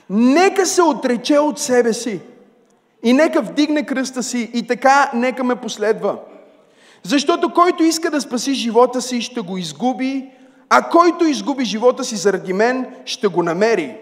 [0.09, 2.19] Нека се отрече от себе си
[3.03, 6.15] и нека вдигне кръста си и така нека ме последва.
[7.03, 10.29] Защото който иска да спаси живота си, ще го изгуби,
[10.69, 13.97] а който изгуби живота си заради мен, ще го намери.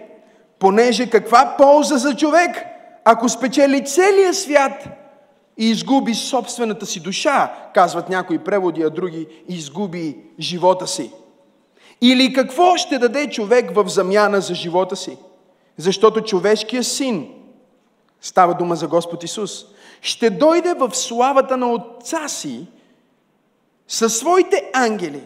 [0.58, 2.64] Понеже каква полза за човек,
[3.04, 4.88] ако спечели целия свят
[5.58, 11.10] и изгуби собствената си душа, казват някои преводи, а други изгуби живота си.
[12.04, 15.18] Или какво ще даде човек в замяна за живота си?
[15.76, 17.28] Защото човешкият син,
[18.20, 19.64] става дума за Господ Исус,
[20.00, 22.66] ще дойде в славата на Отца си
[23.88, 25.22] със своите ангели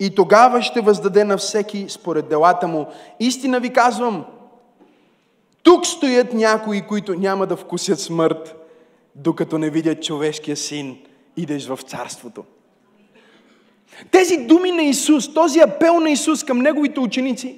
[0.00, 2.86] и тогава ще въздаде на всеки според делата му.
[3.20, 4.24] Истина ви казвам,
[5.62, 8.54] тук стоят някои, които няма да вкусят смърт,
[9.14, 10.98] докато не видят човешкия син,
[11.36, 12.44] идеш в царството.
[14.10, 17.56] Тези думи на Исус, този апел на Исус към неговите ученици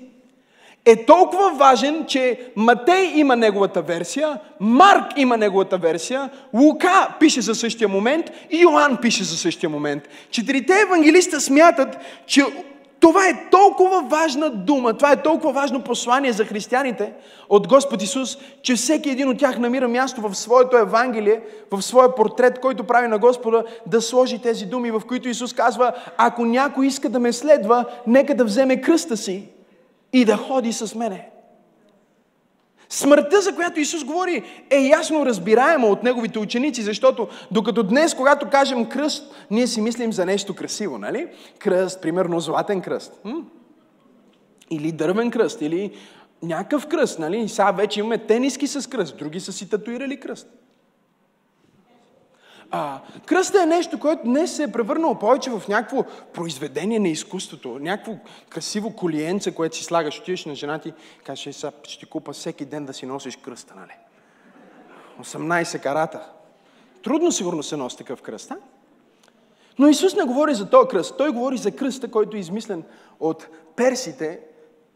[0.84, 7.54] е толкова важен, че Матей има неговата версия, Марк има неговата версия, Лука пише за
[7.54, 10.08] същия момент и Йоанн пише за същия момент.
[10.30, 12.44] Четирите евангелиста смятат, че
[13.02, 17.12] това е толкова важна дума, това е толкова важно послание за християните
[17.48, 22.14] от Господ Исус, че всеки един от тях намира място в своето Евангелие, в своя
[22.14, 26.86] портрет, който прави на Господа, да сложи тези думи, в които Исус казва, ако някой
[26.86, 29.48] иска да ме следва, нека да вземе кръста си
[30.12, 31.31] и да ходи с мене.
[32.92, 38.50] Смъртта, за която Исус говори, е ясно разбираема от неговите ученици, защото докато днес, когато
[38.50, 41.28] кажем кръст, ние си мислим за нещо красиво, нали?
[41.59, 43.20] Кръст, примерно златен кръст.
[43.24, 43.42] М?
[44.70, 45.90] Или дървен кръст, или
[46.42, 47.38] някакъв кръст, нали?
[47.38, 50.48] И сега вече имаме тениски с кръст, други са си татуирали кръст.
[52.74, 57.78] А, кръста е нещо, което днес се е превърнало повече в някакво произведение на изкуството,
[57.78, 58.12] някакво
[58.48, 60.92] красиво колиенце, което си слагаш, отиваш на жена ти,
[61.24, 63.92] кажеш, сега ще ти купа всеки ден да си носиш кръста, нали?
[65.20, 66.30] 18 карата.
[67.02, 68.56] Трудно сигурно се носи такъв кръст, а?
[69.78, 71.16] Но Исус не говори за този кръст.
[71.18, 72.85] Той говори за кръста, който е измислен
[73.20, 74.40] от персите,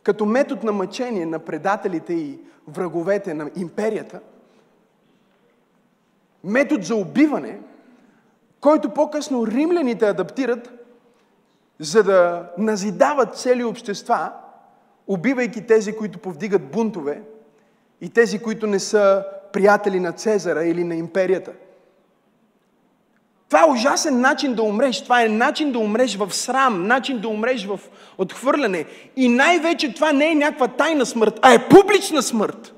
[0.03, 4.21] като метод на мъчение на предателите и враговете на империята–
[6.47, 7.59] метод за убиване,
[8.61, 10.73] който по-късно римляните адаптират,
[11.79, 14.33] за да назидават цели общества,
[15.07, 17.23] убивайки тези, които повдигат бунтове
[18.01, 21.53] и тези, които не са приятели на Цезара или на империята.
[23.49, 25.05] Това е ужасен начин да умреш.
[25.05, 27.81] Това е начин да умреш в срам, начин да умреш в
[28.19, 28.85] отхвърляне.
[29.17, 32.76] И най-вече това не е някаква тайна смърт, а е публична смърт.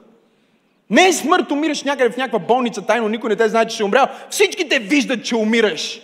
[0.90, 3.82] Не е смърт, умираш някъде в някаква болница, тайно никой не те знае, че си
[3.82, 4.06] умрял.
[4.30, 6.00] Всички те виждат, че умираш.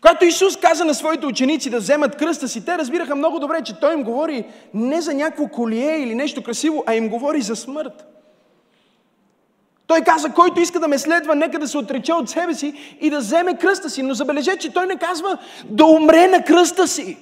[0.00, 3.80] Когато Исус каза на своите ученици да вземат кръста си, те разбираха много добре, че
[3.80, 8.06] Той им говори не за някакво колие или нещо красиво, а им говори за смърт.
[9.86, 13.10] Той каза, който иска да ме следва, нека да се отрече от себе си и
[13.10, 14.02] да вземе кръста си.
[14.02, 17.16] Но забележете, че той не казва да умре на кръста си.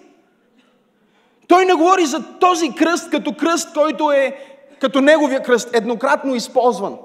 [1.49, 4.37] Той не говори за този кръст като кръст, който е
[4.81, 6.97] като неговия кръст, еднократно използван.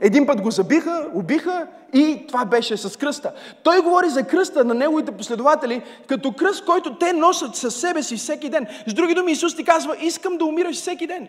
[0.00, 3.32] Един път го забиха, убиха и това беше с кръста.
[3.62, 8.16] Той говори за кръста на неговите последователи като кръст, който те носят със себе си
[8.16, 8.66] всеки ден.
[8.86, 11.28] С други думи, Исус ти казва, искам да умираш всеки ден.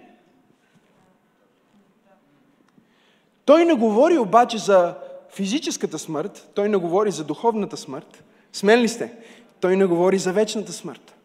[3.45, 4.93] Той не говори обаче за
[5.29, 8.23] физическата смърт, той не говори за духовната смърт.
[8.53, 9.13] Смен ли сте?
[9.59, 11.15] Той не говори за вечната смърт.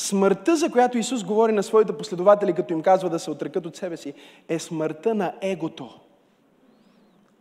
[0.00, 3.76] Смъртта, за която Исус говори на своите последователи, като им казва да се отрекат от
[3.76, 4.14] себе си,
[4.48, 6.00] е смъртта на егото.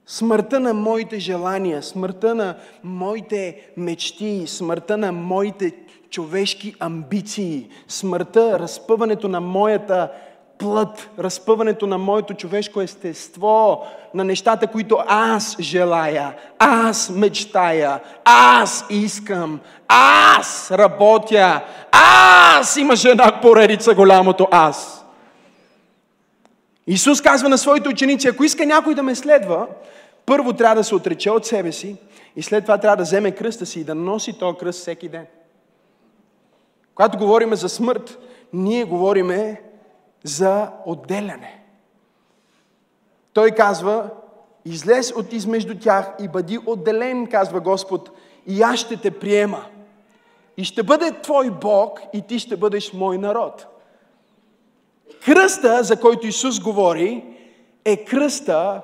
[0.06, 5.76] Смъртта на моите желания, смъртта на моите мечти, смъртта на моите
[6.10, 10.12] човешки амбиции, смъртта, разпъването на моята
[10.60, 19.60] плът, разпъването на моето човешко естество, на нещата, които аз желая, аз мечтая, аз искам,
[19.88, 25.06] аз работя, аз имаше една поредица голямото аз.
[26.88, 29.68] Исус казва на своите ученици, ако иска някой да ме следва,
[30.26, 31.96] първо трябва да се отрече от себе си
[32.36, 35.26] и след това трябва да вземе кръста си и да носи този кръст всеки ден.
[36.96, 38.18] Когато говорим за смърт,
[38.54, 39.62] ние говориме
[40.24, 41.64] за отделяне.
[43.34, 44.10] Той казва,
[44.66, 48.10] излез от измежду тях и бъди отделен, казва Господ,
[48.48, 49.66] и аз ще те приема.
[50.58, 53.68] И ще бъде твой Бог и ти ще бъдеш мой народ.
[55.26, 57.38] Кръста, за който Исус говори,
[57.86, 58.82] е кръста,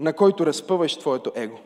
[0.00, 1.58] на който разпъваш твоето его.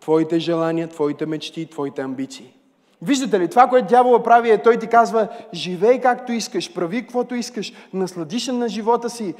[0.00, 2.54] Твоите желания, твоите мечти, твоите амбиции.
[3.02, 7.34] Виждате ли, това, което дявола прави е, той ти казва, живей както искаш, прави каквото
[7.34, 9.34] искаш, наслади се на живота си,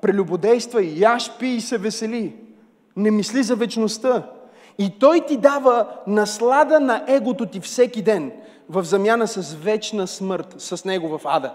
[0.00, 2.34] прелюбодействай, яш, пи и се весели.
[2.96, 4.22] Не мисли за вечността.
[4.78, 8.32] И той ти дава наслада на егото ти всеки ден,
[8.68, 11.52] в замяна с вечна смърт, с него в ада.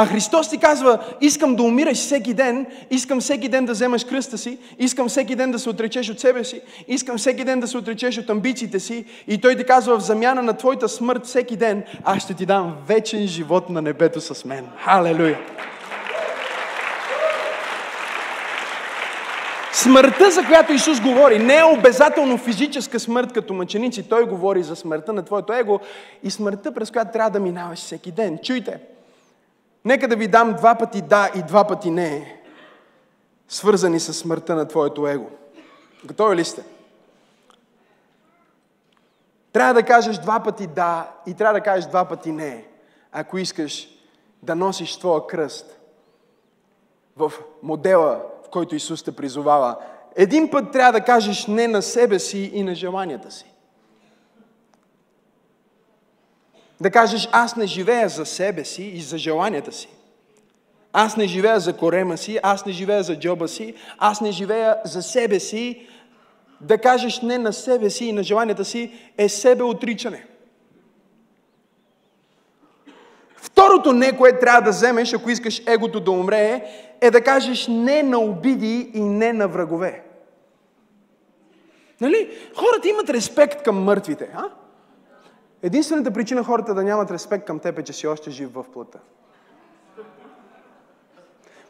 [0.00, 4.38] А Христос ти казва, искам да умираш всеки ден, искам всеки ден да вземаш кръста
[4.38, 7.78] си, искам всеки ден да се отречеш от себе си, искам всеки ден да се
[7.78, 9.04] отречеш от амбициите си.
[9.28, 12.76] И Той ти казва, в замяна на твоята смърт всеки ден, аз ще ти дам
[12.88, 14.66] вечен живот на небето с мен.
[14.84, 15.38] Халелуя!
[19.72, 24.08] Смъртта, за която Исус говори, не е обязателно физическа смърт като мъченици.
[24.08, 25.80] Той говори за смъртта на твоето его
[26.22, 28.38] и смъртта, през която трябва да минаваш всеки ден.
[28.42, 28.78] Чуйте,
[29.84, 32.40] Нека да ви дам два пъти да и два пъти не,
[33.48, 35.30] свързани с смъртта на твоето его.
[36.04, 36.62] Готови ли сте?
[39.52, 42.64] Трябва да кажеш два пъти да и трябва да кажеш два пъти не,
[43.12, 43.88] ако искаш
[44.42, 45.78] да носиш твоя кръст
[47.16, 49.76] в модела, в който Исус те призовава.
[50.16, 53.52] Един път трябва да кажеш не на себе си и на желанията си.
[56.80, 59.88] Да кажеш, аз не живея за себе си и за желанията си.
[60.92, 64.76] Аз не живея за корема си, аз не живея за джоба си, аз не живея
[64.84, 65.86] за себе си.
[66.60, 70.26] Да кажеш не на себе си и на желанията си е себе отричане.
[73.36, 76.64] Второто не, което трябва да вземеш, ако искаш егото да умре,
[77.00, 80.02] е да кажеш не на обиди и не на врагове.
[82.00, 82.38] Нали?
[82.54, 84.28] Хората имат респект към мъртвите.
[84.34, 84.44] А?
[85.62, 88.98] Единствената причина хората да нямат респект към теб е, че си още жив в плътта.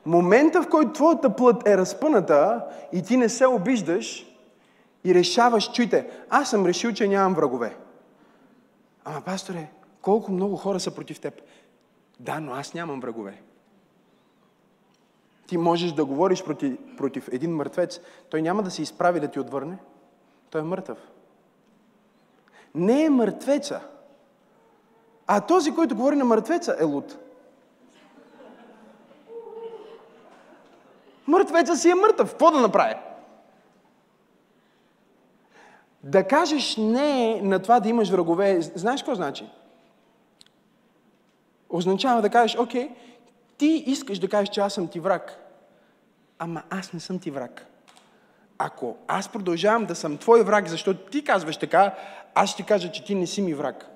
[0.07, 4.27] Момента, в който твоята плът е разпъната и ти не се обиждаш
[5.05, 7.77] и решаваш, чуйте, аз съм решил, че нямам врагове.
[9.05, 9.71] Ама, пасторе,
[10.03, 11.35] колко много хора са против теб.
[12.21, 13.43] Да, но аз нямам врагове.
[15.47, 19.41] Ти можеш да говориш против, против един мъртвец, той няма да се изправи да ти
[19.41, 19.79] отвърне.
[20.51, 20.99] Той е мъртъв
[22.75, 23.81] не е мъртвеца.
[25.27, 27.17] А този, който говори на мъртвеца, е луд.
[31.27, 32.31] Мъртвеца си е мъртъв.
[32.31, 32.95] Какво да направи?
[36.03, 39.47] Да кажеш не на това да имаш врагове, знаеш какво значи?
[41.71, 42.91] Означава да кажеш, окей,
[43.59, 45.39] ти искаш да кажеш, че аз съм ти враг.
[46.39, 47.67] Ама аз не съм ти враг.
[48.59, 51.95] Ако аз продължавам да съм твой враг, защото ти казваш така,
[52.35, 53.87] аз ще кажа, че ти не си ми враг.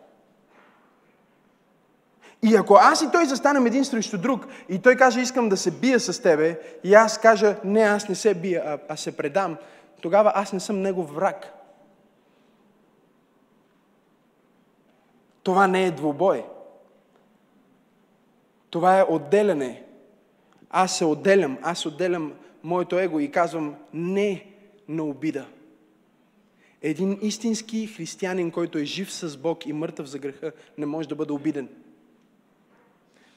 [2.42, 5.70] И ако аз и той застанем един срещу друг и той каже, искам да се
[5.70, 9.56] бия с тебе, и аз кажа, не, аз не се бия, а, а се предам,
[10.00, 11.52] тогава аз не съм негов враг.
[15.42, 16.44] Това не е двубой.
[18.70, 19.82] Това е отделяне.
[20.70, 24.46] Аз се отделям, аз отделям моето его и казвам не
[24.88, 25.46] на обида.
[26.82, 31.14] Един истински християнин, който е жив с Бог и мъртъв за греха, не може да
[31.14, 31.68] бъде обиден.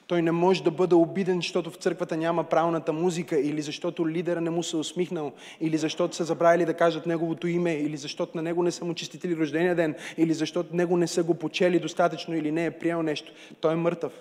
[0.07, 4.41] Той не може да бъде обиден, защото в църквата няма правилната музика, или защото лидера
[4.41, 5.31] не му се усмихнал,
[5.61, 8.93] или защото са забравили да кажат неговото име, или защото на него не са му
[8.93, 13.03] честители рождения ден, или защото него не са го почели достатъчно, или не е приел
[13.03, 13.31] нещо.
[13.61, 14.13] Той е мъртъв.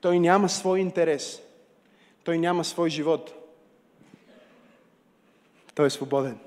[0.00, 1.42] Той няма свой интерес.
[2.24, 3.34] Той няма свой живот.
[5.74, 6.38] Той е свободен.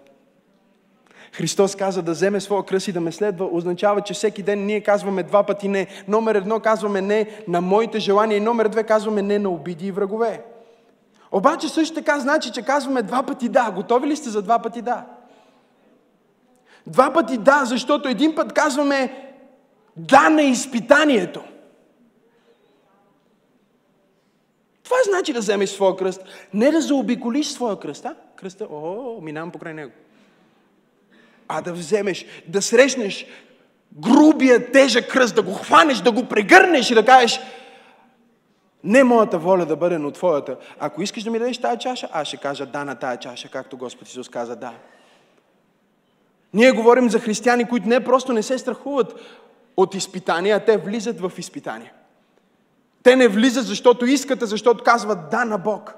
[1.32, 4.82] Христос каза да вземе своя кръст и да ме следва, означава, че всеки ден ние
[4.82, 5.88] казваме два пъти не.
[6.08, 9.92] Номер едно казваме не на моите желания и номер две казваме не на обиди и
[9.92, 10.44] врагове.
[11.32, 13.72] Обаче също така значи, че казваме два пъти да.
[13.72, 15.06] Готови ли сте за два пъти да?
[16.88, 19.32] Два пъти да, защото един път казваме
[19.98, 21.44] да на изпитанието.
[24.84, 26.24] Това значи да вземеш своя кръст.
[26.54, 28.16] Не да заобиколиш своя кръст, а?
[28.36, 29.92] Кръста, о, минавам покрай него
[31.50, 33.26] а да вземеш, да срещнеш
[33.98, 37.40] грубия, тежък кръст, да го хванеш, да го прегърнеш и да кажеш,
[38.84, 40.58] не моята воля да бъде, но твоята.
[40.80, 43.78] Ако искаш да ми дадеш тази чаша, аз ще кажа да на тази чаша, както
[43.78, 44.74] Господ Исус каза да.
[46.54, 49.16] Ние говорим за християни, които не просто не се страхуват
[49.78, 51.92] от изпитания, а те влизат в изпитания.
[53.04, 55.94] Те не влизат, защото искат, а защото казват да на Бог.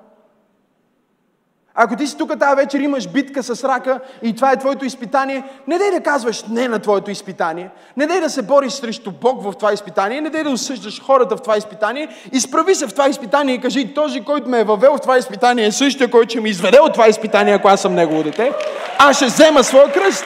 [1.76, 5.43] Ако ти си тук тази вечер имаш битка с рака и това е твоето изпитание,
[5.67, 7.69] не дай да казваш не на твоето изпитание.
[7.97, 10.22] Не дай да се бориш срещу Бог в това изпитание.
[10.22, 12.07] Не дай да осъждаш хората в това изпитание.
[12.32, 15.65] Изправи се в това изпитание и кажи, този, който ме е въвел в това изпитание
[15.65, 18.51] е същия, който ще ме изведе от това изпитание, ако аз съм негово дете.
[18.97, 20.26] Аз ще взема своя кръст.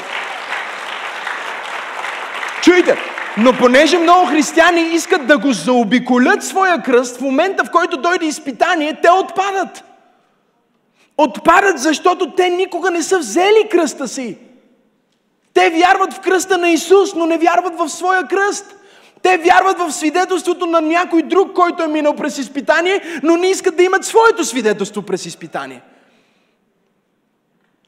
[2.61, 2.97] Чуйте,
[3.37, 8.25] но понеже много християни искат да го заобиколят своя кръст, в момента в който дойде
[8.25, 9.83] изпитание, те отпадат.
[11.17, 14.37] Отпадат, защото те никога не са взели кръста си.
[15.53, 18.75] Те вярват в кръста на Исус, но не вярват в своя кръст.
[19.21, 23.77] Те вярват в свидетелството на някой друг, който е минал през изпитание, но не искат
[23.77, 25.81] да имат своето свидетелство през изпитание.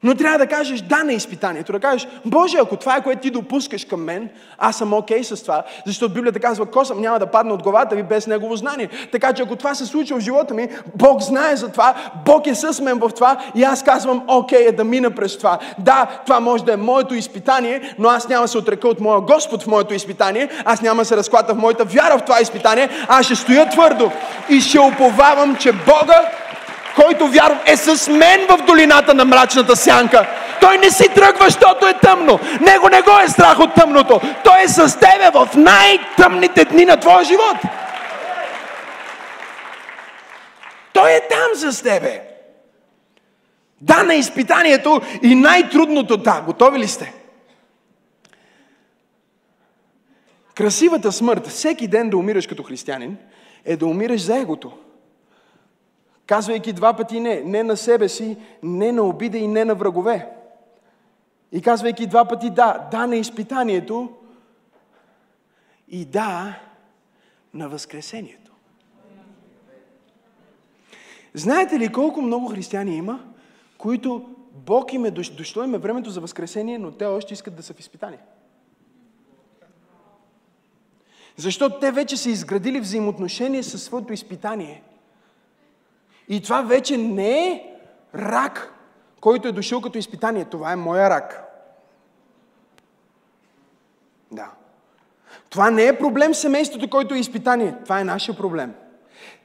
[0.04, 3.30] Но трябва да кажеш да на изпитанието, да кажеш, Боже, ако това е което ти
[3.30, 7.28] допускаш към мен, аз съм окей okay с това, защото Библията казва, косъм няма да
[7.28, 8.90] падне от главата ви без Негово знание.
[9.12, 11.96] Така че ако това се случва в живота ми, Бог знае за това,
[12.26, 15.38] Бог е с мен в това и аз казвам, окей okay, е да мина през
[15.38, 15.60] това.
[15.80, 19.22] Да, това може да е моето изпитание, но аз няма да се отрека от моя
[19.22, 22.90] Господ в моето изпитание, аз няма да се разклата в моята вяра в това изпитание,
[23.08, 24.12] аз ще стоя твърдо
[24.50, 26.32] и ще уповавам, че Бога
[27.02, 30.28] който вярва, е с мен в долината на мрачната сянка.
[30.62, 32.40] Той не си тръгва, защото е тъмно.
[32.62, 34.22] Него не го е страх от тъмното.
[34.44, 37.58] Той е с тебе в най-тъмните дни на твоя живот.
[40.94, 42.22] Той е там с тебе.
[43.82, 46.42] Да, на изпитанието и най-трудното да.
[46.46, 47.14] Готови ли сте?
[50.56, 53.18] Красивата смърт, всеки ден да умираш като християнин,
[53.66, 54.72] е да умираш за егото.
[56.28, 57.42] Казвайки два пъти не.
[57.42, 60.30] Не на себе си, не на обида и не на врагове.
[61.52, 62.88] И казвайки два пъти да.
[62.92, 64.10] Да на изпитанието
[65.90, 66.60] и да
[67.54, 68.52] на възкресението.
[71.34, 73.24] Знаете ли колко много християни има,
[73.78, 77.64] които Бог им е дошло им е времето за възкресение, но те още искат да
[77.64, 78.20] са в изпитание.
[81.38, 84.84] Защото те вече са изградили взаимоотношение със своето изпитание–
[86.30, 87.64] и това вече не е
[88.16, 88.74] рак,
[89.20, 90.46] който е дошъл като изпитание.
[90.46, 91.44] Това е моя рак.
[94.32, 94.52] Да.
[95.50, 97.76] Това не е проблем семейството, който е изпитание.
[97.84, 98.74] Това е нашия проблем.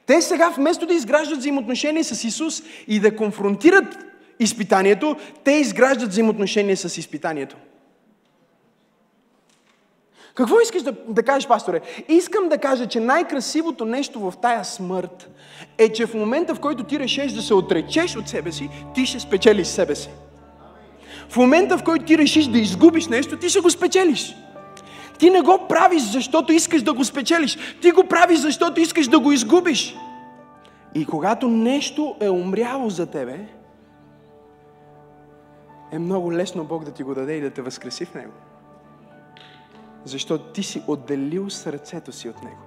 [0.05, 3.97] Те сега, вместо да изграждат взаимоотношения с Исус и да конфронтират
[4.39, 7.57] изпитанието, те изграждат взаимоотношения с изпитанието.
[10.33, 11.81] Какво искаш да, да кажеш, пасторе?
[12.07, 15.29] Искам да кажа, че най-красивото нещо в тая смърт
[15.77, 19.05] е, че в момента, в който ти решиш да се отречеш от себе си, ти
[19.05, 20.09] ще спечелиш себе си.
[21.29, 24.35] В момента, в който ти решиш да изгубиш нещо, ти ще го спечелиш.
[25.19, 27.57] Ти не го правиш, защото искаш да го спечелиш.
[27.81, 29.95] Ти го правиш, защото искаш да го изгубиш.
[30.95, 33.47] И когато нещо е умряло за тебе,
[35.91, 38.33] е много лесно Бог да ти го даде и да те възкреси в него.
[40.05, 42.61] Защото ти си отделил сърцето си от Него.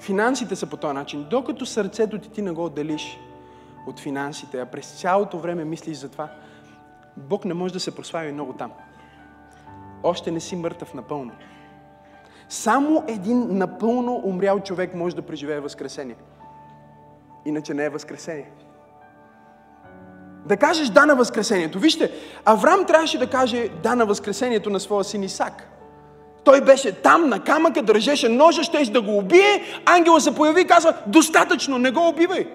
[0.00, 1.26] Финансите са по този начин.
[1.30, 3.18] Докато сърцето ти ти не го отделиш
[3.86, 6.32] от финансите, а през цялото време мислиш за това,
[7.16, 8.72] Бог не може да се прослави много там.
[10.02, 11.32] Още не си мъртъв напълно.
[12.48, 16.16] Само един напълно умрял човек може да преживее възкресение.
[17.44, 18.50] Иначе не е възкресение.
[20.46, 21.78] Да кажеш да на Възкресението.
[21.78, 22.10] Вижте,
[22.44, 25.68] Авраам трябваше да каже да на Възкресението на своя син Исак.
[26.44, 29.62] Той беше там на камъка, държеше ножа, ще да го убие.
[29.86, 32.46] Ангела се появи и казва, достатъчно, не го убивай.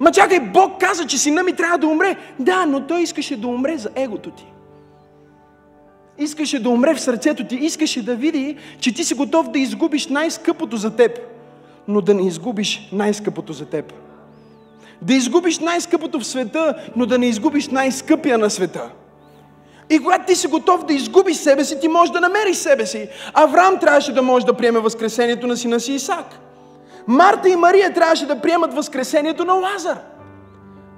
[0.00, 2.16] Ма чакай, Бог каза, че сина ми трябва да умре.
[2.38, 4.46] Да, но той искаше да умре за егото ти.
[6.18, 7.56] Искаше да умре в сърцето ти.
[7.56, 11.18] Искаше да види, че ти си готов да изгубиш най-скъпото за теб,
[11.88, 13.92] но да не изгубиш най-скъпото за теб.
[15.02, 18.90] Да изгубиш най-скъпото в света, но да не изгубиш най-скъпия на света.
[19.90, 23.08] И когато ти си готов да изгубиш себе си, ти можеш да намериш себе си.
[23.34, 26.26] Авраам трябваше да може да приеме възкресението на сина си Исак.
[27.06, 29.98] Марта и Мария трябваше да приемат възкресението на Лазар.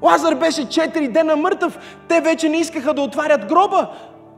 [0.03, 1.78] Лазар беше 4 дена мъртъв.
[2.09, 3.88] Те вече не искаха да отварят гроба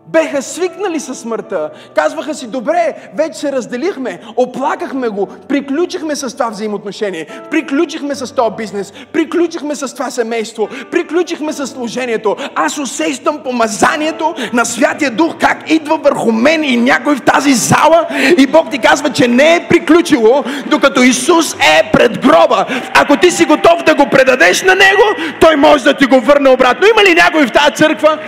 [0.07, 1.71] беха свикнали със смъртта.
[1.95, 8.51] Казваха си, добре, вече се разделихме, оплакахме го, приключихме с това взаимоотношение, приключихме с този
[8.57, 12.37] бизнес, приключихме с това семейство, приключихме с служението.
[12.55, 18.07] Аз усещам помазанието на Святия Дух, как идва върху мен и някой в тази зала
[18.39, 22.67] и Бог ти казва, че не е приключило, докато Исус е пред гроба.
[22.95, 25.03] Ако ти си готов да го предадеш на Него,
[25.41, 26.87] Той може да ти го върне обратно.
[26.87, 28.19] Има ли някой в тази църква,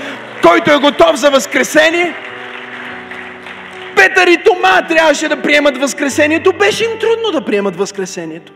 [0.49, 2.15] който е готов за възкресение.
[3.97, 6.53] Петър и Тома трябваше да приемат възкресението.
[6.53, 8.53] Беше им трудно да приемат възкресението.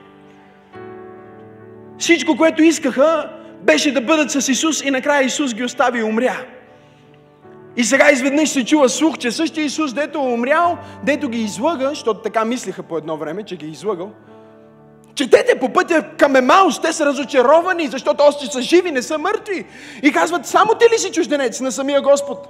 [1.99, 3.31] Всичко, което искаха,
[3.63, 6.37] беше да бъдат с Исус и накрая Исус ги остави и умря.
[7.77, 11.89] И сега изведнъж се чува слух, че същия Исус, дето е умрял, дето ги излъга,
[11.89, 14.11] защото така мислиха по едно време, че ги е излъгал,
[15.21, 19.67] Четете по пътя към Емаус, те са разочаровани, защото още са живи, не са мъртви.
[20.03, 22.49] И казват, само ти ли си чужденец на самия Господ?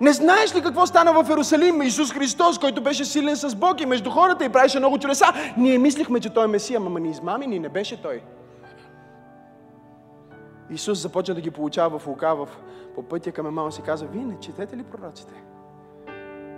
[0.00, 1.82] Не знаеш ли какво стана в Иерусалим?
[1.82, 5.26] Исус Христос, който беше силен с Бог и между хората и правеше много чудеса.
[5.56, 8.22] Ние мислихме, че Той е Месия, ама ни измамени, не беше Той.
[10.70, 12.48] Исус започна да ги получава в лука в,
[12.94, 15.34] по пътя към Емаус и каза, вие не четете ли пророците?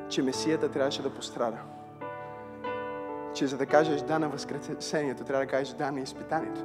[0.08, 1.56] Че Месията трябваше да пострада
[3.34, 6.60] че за да кажеш да на възкресението, трябва да кажеш да на изпитанието.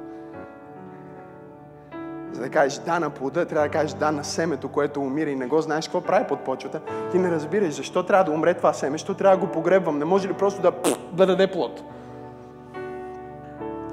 [2.32, 5.34] За да кажеш да на плода, трябва да кажеш да на семето, което умира и
[5.34, 6.80] не го знаеш какво прави под почвата.
[7.12, 9.98] Ти не разбираш защо трябва да умре това семе, защо трябва да го погребвам.
[9.98, 10.72] Не може ли просто да,
[11.12, 11.82] да даде плод?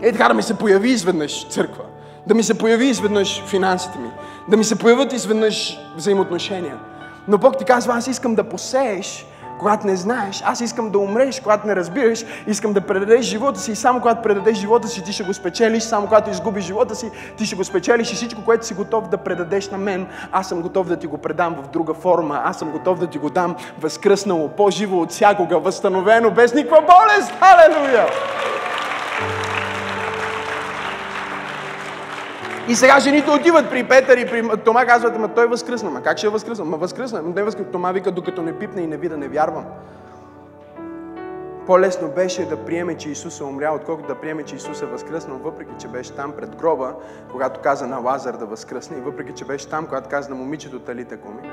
[0.02, 1.84] Е така да ми се появи изведнъж църква.
[2.28, 4.12] Да ми се появи изведнъж финансите ми.
[4.50, 6.80] Да ми се появят изведнъж взаимоотношения.
[7.28, 9.26] Но Бог ти казва, аз искам да посееш
[9.60, 10.44] когато не знаеш.
[10.46, 12.26] Аз искам да умреш, когато не разбираш.
[12.48, 15.84] Искам да предадеш живота си и само когато предадеш живота си, ти ще го спечелиш.
[15.84, 19.18] Само когато изгубиш живота си, ти ще го спечелиш и всичко, което си готов да
[19.18, 22.42] предадеш на мен, аз съм готов да ти го предам в друга форма.
[22.46, 27.34] Аз съм готов да ти го дам възкръснало, по-живо от всякога, възстановено, без никаква болест.
[27.40, 28.06] Халелуя!
[32.68, 35.90] И сега жените отиват при Петър и при Тома казват, ама той възкръсна.
[35.90, 36.66] Ма как ще е възкръсна?
[36.66, 37.22] Ма възкръсна.
[37.22, 37.72] Ма не възкръсна.
[37.72, 39.66] Тома вика, докато не пипне и не вида, не вярвам.
[41.68, 45.38] По-лесно беше да приеме, че Исус е умрял, отколкото да приеме, че Исус е възкръснал,
[45.38, 46.94] въпреки че беше там пред гроба,
[47.32, 50.80] когато каза на Лазар да възкръсне, и въпреки че беше там, когато каза на момичето
[50.80, 51.50] Талита Куми.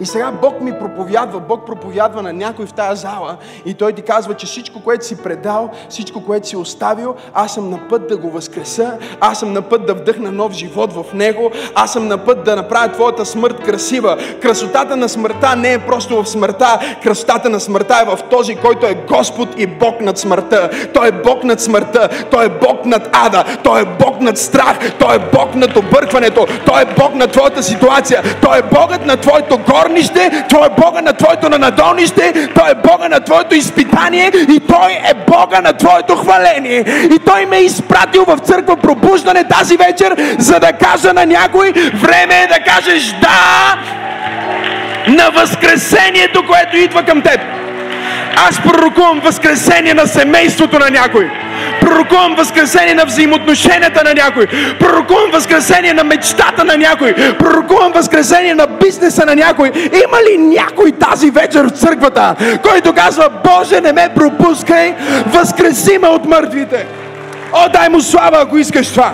[0.00, 4.02] И сега Бог ми проповядва, Бог проповядва на някой в тази зала и Той ти
[4.02, 8.16] казва, че всичко, което си предал, всичко, което си оставил, аз съм на път да
[8.16, 12.18] го възкреса, аз съм на път да вдъхна нов живот в Него, аз съм на
[12.18, 14.16] път да направя твоята смърт красива.
[14.42, 18.86] Красотата на смъртта не е просто в смъртта, красотата на смъртта е в този, който
[18.86, 20.70] е Господ и Бог над смъртта.
[20.94, 24.78] Той е Бог над смъртта, Той е Бог над ада, Той е Бог над страх,
[24.98, 29.16] Той е Бог над объркването, Той е Бог над твоята ситуация, Той е Богът на
[29.16, 34.60] твоето горнище, Той е Бога на твоето нанадолнище, Той е Бога на твоето изпитание и
[34.60, 36.84] Той е Бога на твоето хваление.
[37.14, 41.72] И Той ме е изпратил в църква пробуждане тази вечер, за да кажа на някой,
[41.94, 43.76] време е да кажеш да
[45.06, 47.40] на възкресението, което идва към теб.
[48.36, 51.30] Аз пророкувам възкресение на семейството на някой.
[51.92, 54.46] Пророкувам възкресение на взаимоотношенията на някой.
[54.80, 57.14] Пророкувам възкресение на мечтата на някой.
[57.38, 59.72] Пророкувам възкресение на бизнеса на някой.
[59.76, 64.94] Има ли някой тази вечер в църквата, който казва, Боже, не ме пропускай,
[65.26, 66.86] възкреси ме от мъртвите.
[67.52, 69.12] О, дай му слава, ако искаш това.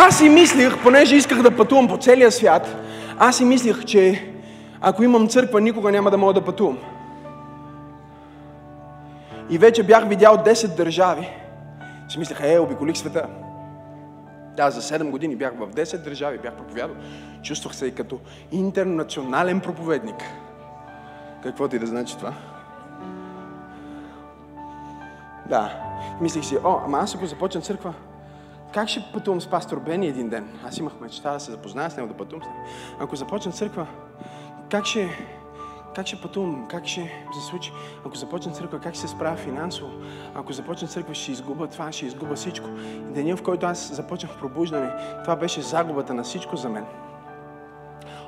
[0.00, 2.76] Аз си мислих, понеже исках да пътувам по целия свят,
[3.18, 4.30] аз си мислих, че
[4.80, 6.78] ако имам църква, никога няма да мога да пътувам.
[9.50, 11.28] И вече бях видял 10 държави.
[12.08, 13.26] Си мислех, е, обиколих света.
[14.56, 16.96] Да, за 7 години бях в 10 държави, бях проповядал.
[17.42, 18.18] Чувствах се и като
[18.52, 20.22] интернационален проповедник.
[21.42, 22.32] Какво ти да значи това?
[25.48, 25.72] Да.
[26.20, 27.94] Мислих си, о, ама аз ако започна църква,
[28.72, 30.48] как ще пътувам с пастор Бени един ден?
[30.64, 32.58] Аз имах мечта да се запозная с него, да пътувам с него.
[33.00, 33.86] Ако започна църква,
[34.70, 35.08] как ще,
[35.94, 36.68] как ще пътувам?
[36.68, 37.00] Как ще
[37.40, 37.72] се случи?
[38.06, 39.92] Ако започна църква, как ще се справя финансово?
[40.34, 42.68] Ако започна църква, ще изгуба това, ще изгуба всичко.
[43.00, 44.90] Деня, в който аз започнах пробуждане,
[45.22, 46.84] това беше загубата на всичко за мен.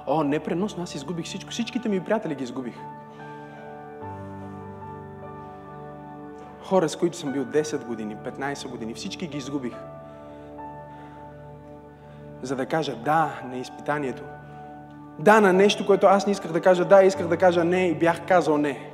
[0.07, 1.51] О, непреносно, аз изгубих всичко.
[1.51, 2.77] Всичките ми приятели ги изгубих.
[6.65, 9.75] Хора, с които съм бил 10 години, 15 години, всички ги изгубих
[12.43, 14.23] за да кажа да на изпитанието.
[15.19, 17.95] Да на нещо, което аз не исках да кажа да, исках да кажа не и
[17.95, 18.91] бях казал не.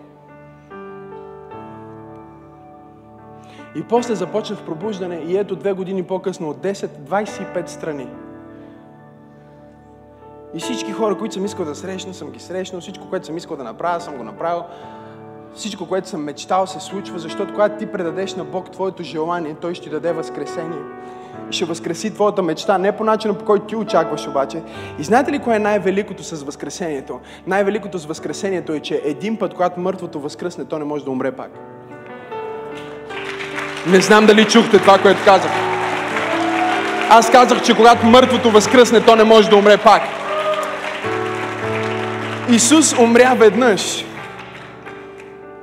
[3.75, 8.09] И после започнах пробуждане и ето две години по-късно от 10-25 страни.
[10.55, 12.81] И всички хора, които съм искал да срещна, съм ги срещнал.
[12.81, 14.63] Всичко, което съм искал да направя, съм го направил.
[15.57, 19.75] Всичко, което съм мечтал, се случва, защото когато ти предадеш на Бог твоето желание, Той
[19.75, 20.79] ще даде възкресение
[21.51, 24.63] ще възкреси твоята мечта, не по начина по който ти очакваш обаче.
[24.99, 27.21] И знаете ли кое е най-великото с възкресението?
[27.47, 31.33] Най-великото с възкресението е, че един път, когато мъртвото възкръсне, то не може да умре
[31.33, 31.51] пак.
[33.87, 35.53] Не знам дали чухте това, което казах.
[37.11, 40.03] Аз казах, че когато мъртвото възкръсне, то не може да умре пак.
[42.51, 44.06] Исус умря веднъж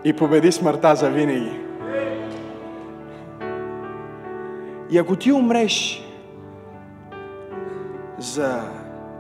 [0.04, 1.60] и победи смъртта за винаги.
[4.90, 6.08] И ако ти умреш
[8.18, 8.62] за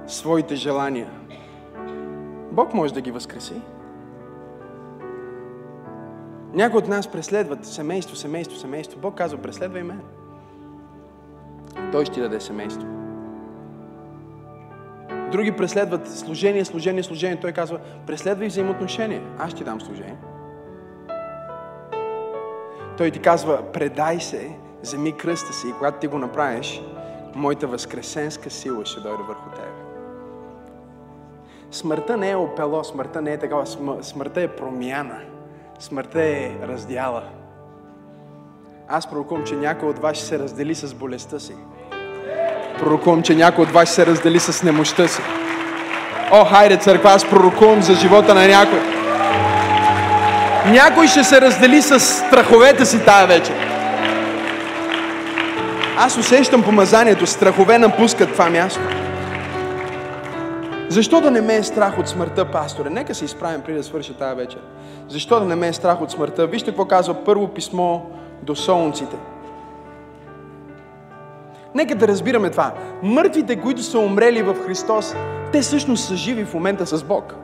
[0.07, 1.09] своите желания,
[2.51, 3.61] Бог може да ги възкреси.
[6.53, 8.99] Някои от нас преследват семейство, семейство, семейство.
[8.99, 10.01] Бог казва, преследвай мен.
[11.91, 12.87] Той ще ти даде семейство.
[15.31, 17.39] Други преследват служение, служение, служение.
[17.39, 19.21] Той казва, преследвай взаимоотношения.
[19.39, 20.17] Аз ще дам служение.
[22.97, 24.49] Той ти казва, предай се,
[24.81, 26.81] вземи кръста си и когато ти го направиш,
[27.35, 29.67] моята възкресенска сила ще дойде върху тебе.
[31.71, 33.65] Смъртта не е опело, смъртта не е такава,
[34.01, 35.19] смъртта е промяна.
[35.79, 37.23] Смъртта е раздяла.
[38.87, 41.55] Аз пророкувам, че някой от вас ще се раздели с болестта си.
[42.79, 45.21] Пророкувам, че някой от вас ще се раздели с немощта си.
[46.31, 48.92] О, хайде, църква, аз пророкувам за живота на някой.
[50.71, 53.53] Някой ще се раздели с страховете си тая вечер.
[55.97, 58.81] Аз усещам помазанието, страхове напускат това място.
[60.89, 62.89] Защо да не ме е страх от смъртта, пасторе?
[62.89, 64.59] Нека се изправим преди да свърши тази вечер.
[65.09, 66.47] Защо да не ме е страх от смъртта?
[66.47, 67.99] Вижте какво казва първо писмо
[68.43, 69.15] до солнците.
[71.75, 72.73] Нека да разбираме това.
[73.03, 75.15] Мъртвите, които са умрели в Христос,
[75.51, 77.35] те всъщност са живи в момента с Бог.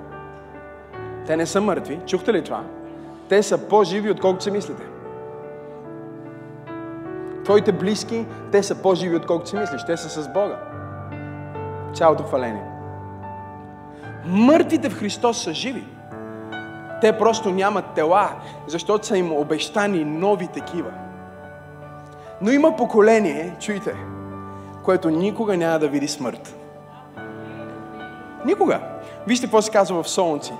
[1.27, 1.99] Те не са мъртви.
[2.05, 2.61] Чухте ли това?
[3.29, 4.83] Те са по-живи, отколкото се мислите.
[7.43, 9.81] Твоите близки, те са по-живи, отколкото си мислиш.
[9.85, 10.59] Те са с Бога.
[11.93, 12.63] Цялото хваление.
[14.25, 15.83] Мъртвите в Христос са живи.
[17.01, 18.29] Те просто нямат тела,
[18.67, 20.91] защото са им обещани нови такива.
[22.41, 23.95] Но има поколение, чуйте,
[24.83, 26.55] което никога няма да види смърт.
[28.45, 28.79] Никога.
[29.27, 30.53] Вижте какво се казва в Солнци.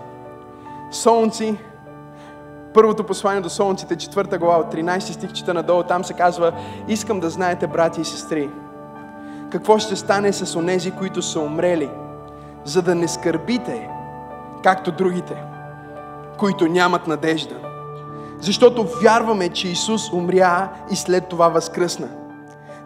[0.91, 1.57] Солнци,
[2.73, 6.53] първото послание до Солнците, четвърта глава, от 13 стих чета надолу, там се казва,
[6.87, 8.49] искам да знаете, брати и сестри,
[9.51, 11.89] какво ще стане с онези, които са умрели,
[12.65, 13.89] за да не скърбите,
[14.63, 15.43] както другите,
[16.37, 17.55] които нямат надежда.
[18.41, 22.07] Защото вярваме, че Исус умря и след това възкръсна.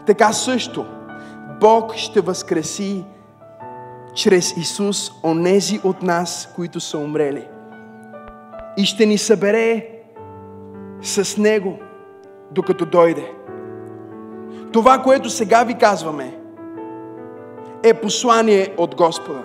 [0.05, 0.85] Така също
[1.59, 3.05] Бог ще възкреси
[4.13, 7.47] чрез Исус онези от нас, които са умрели.
[8.77, 9.87] И ще ни събере
[11.01, 11.79] с Него,
[12.51, 13.31] докато дойде.
[14.73, 16.37] Това, което сега ви казваме,
[17.83, 19.43] е послание от Господа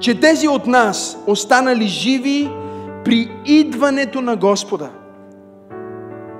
[0.00, 2.50] че тези от нас, останали живи
[3.04, 4.90] при идването на Господа,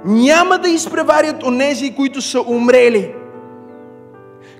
[0.04, 3.14] няма да изпреварят онези, които са умрели.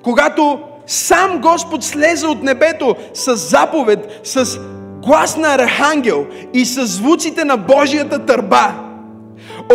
[0.03, 4.61] Когато сам Господ слезе от небето с заповед, с
[5.07, 8.75] глас на архангел и с звуците на Божията търба,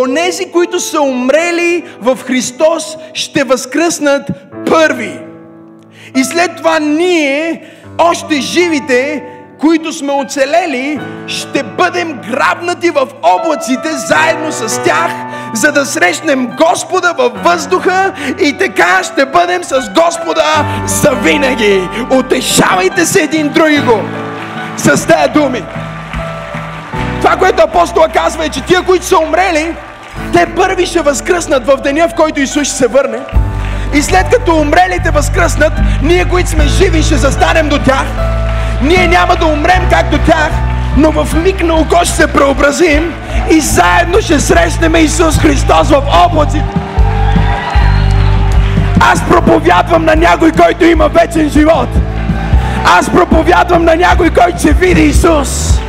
[0.03, 4.32] онези, които са умрели в Христос, ще възкръснат
[4.65, 5.19] първи.
[6.15, 7.63] И след това ние
[7.97, 9.23] още живите,
[9.59, 15.11] които сме оцелели, ще бъдем грабнати в облаците заедно с тях,
[15.53, 21.82] за да срещнем Господа във въздуха и така ще бъдем с Господа за винаги.
[22.11, 24.01] Утешавайте се един друго
[24.78, 25.63] с тези думи.
[27.22, 29.76] Това, което апостола казва е, че тия, които са умрели,
[30.34, 33.19] те първи ще възкръснат в деня, в който Исус ще се върне.
[33.93, 38.05] И след като умрелите възкръснат, ние, които сме живи, ще застанем до тях.
[38.82, 40.51] Ние няма да умрем както тях,
[40.97, 43.13] но в миг на око ще се преобразим
[43.49, 46.65] и заедно ще срещнем Исус Христос в облаците.
[48.99, 51.89] Аз проповядвам на някой, който има вечен живот.
[52.86, 55.82] Аз проповядвам на някой, който ще види Исус.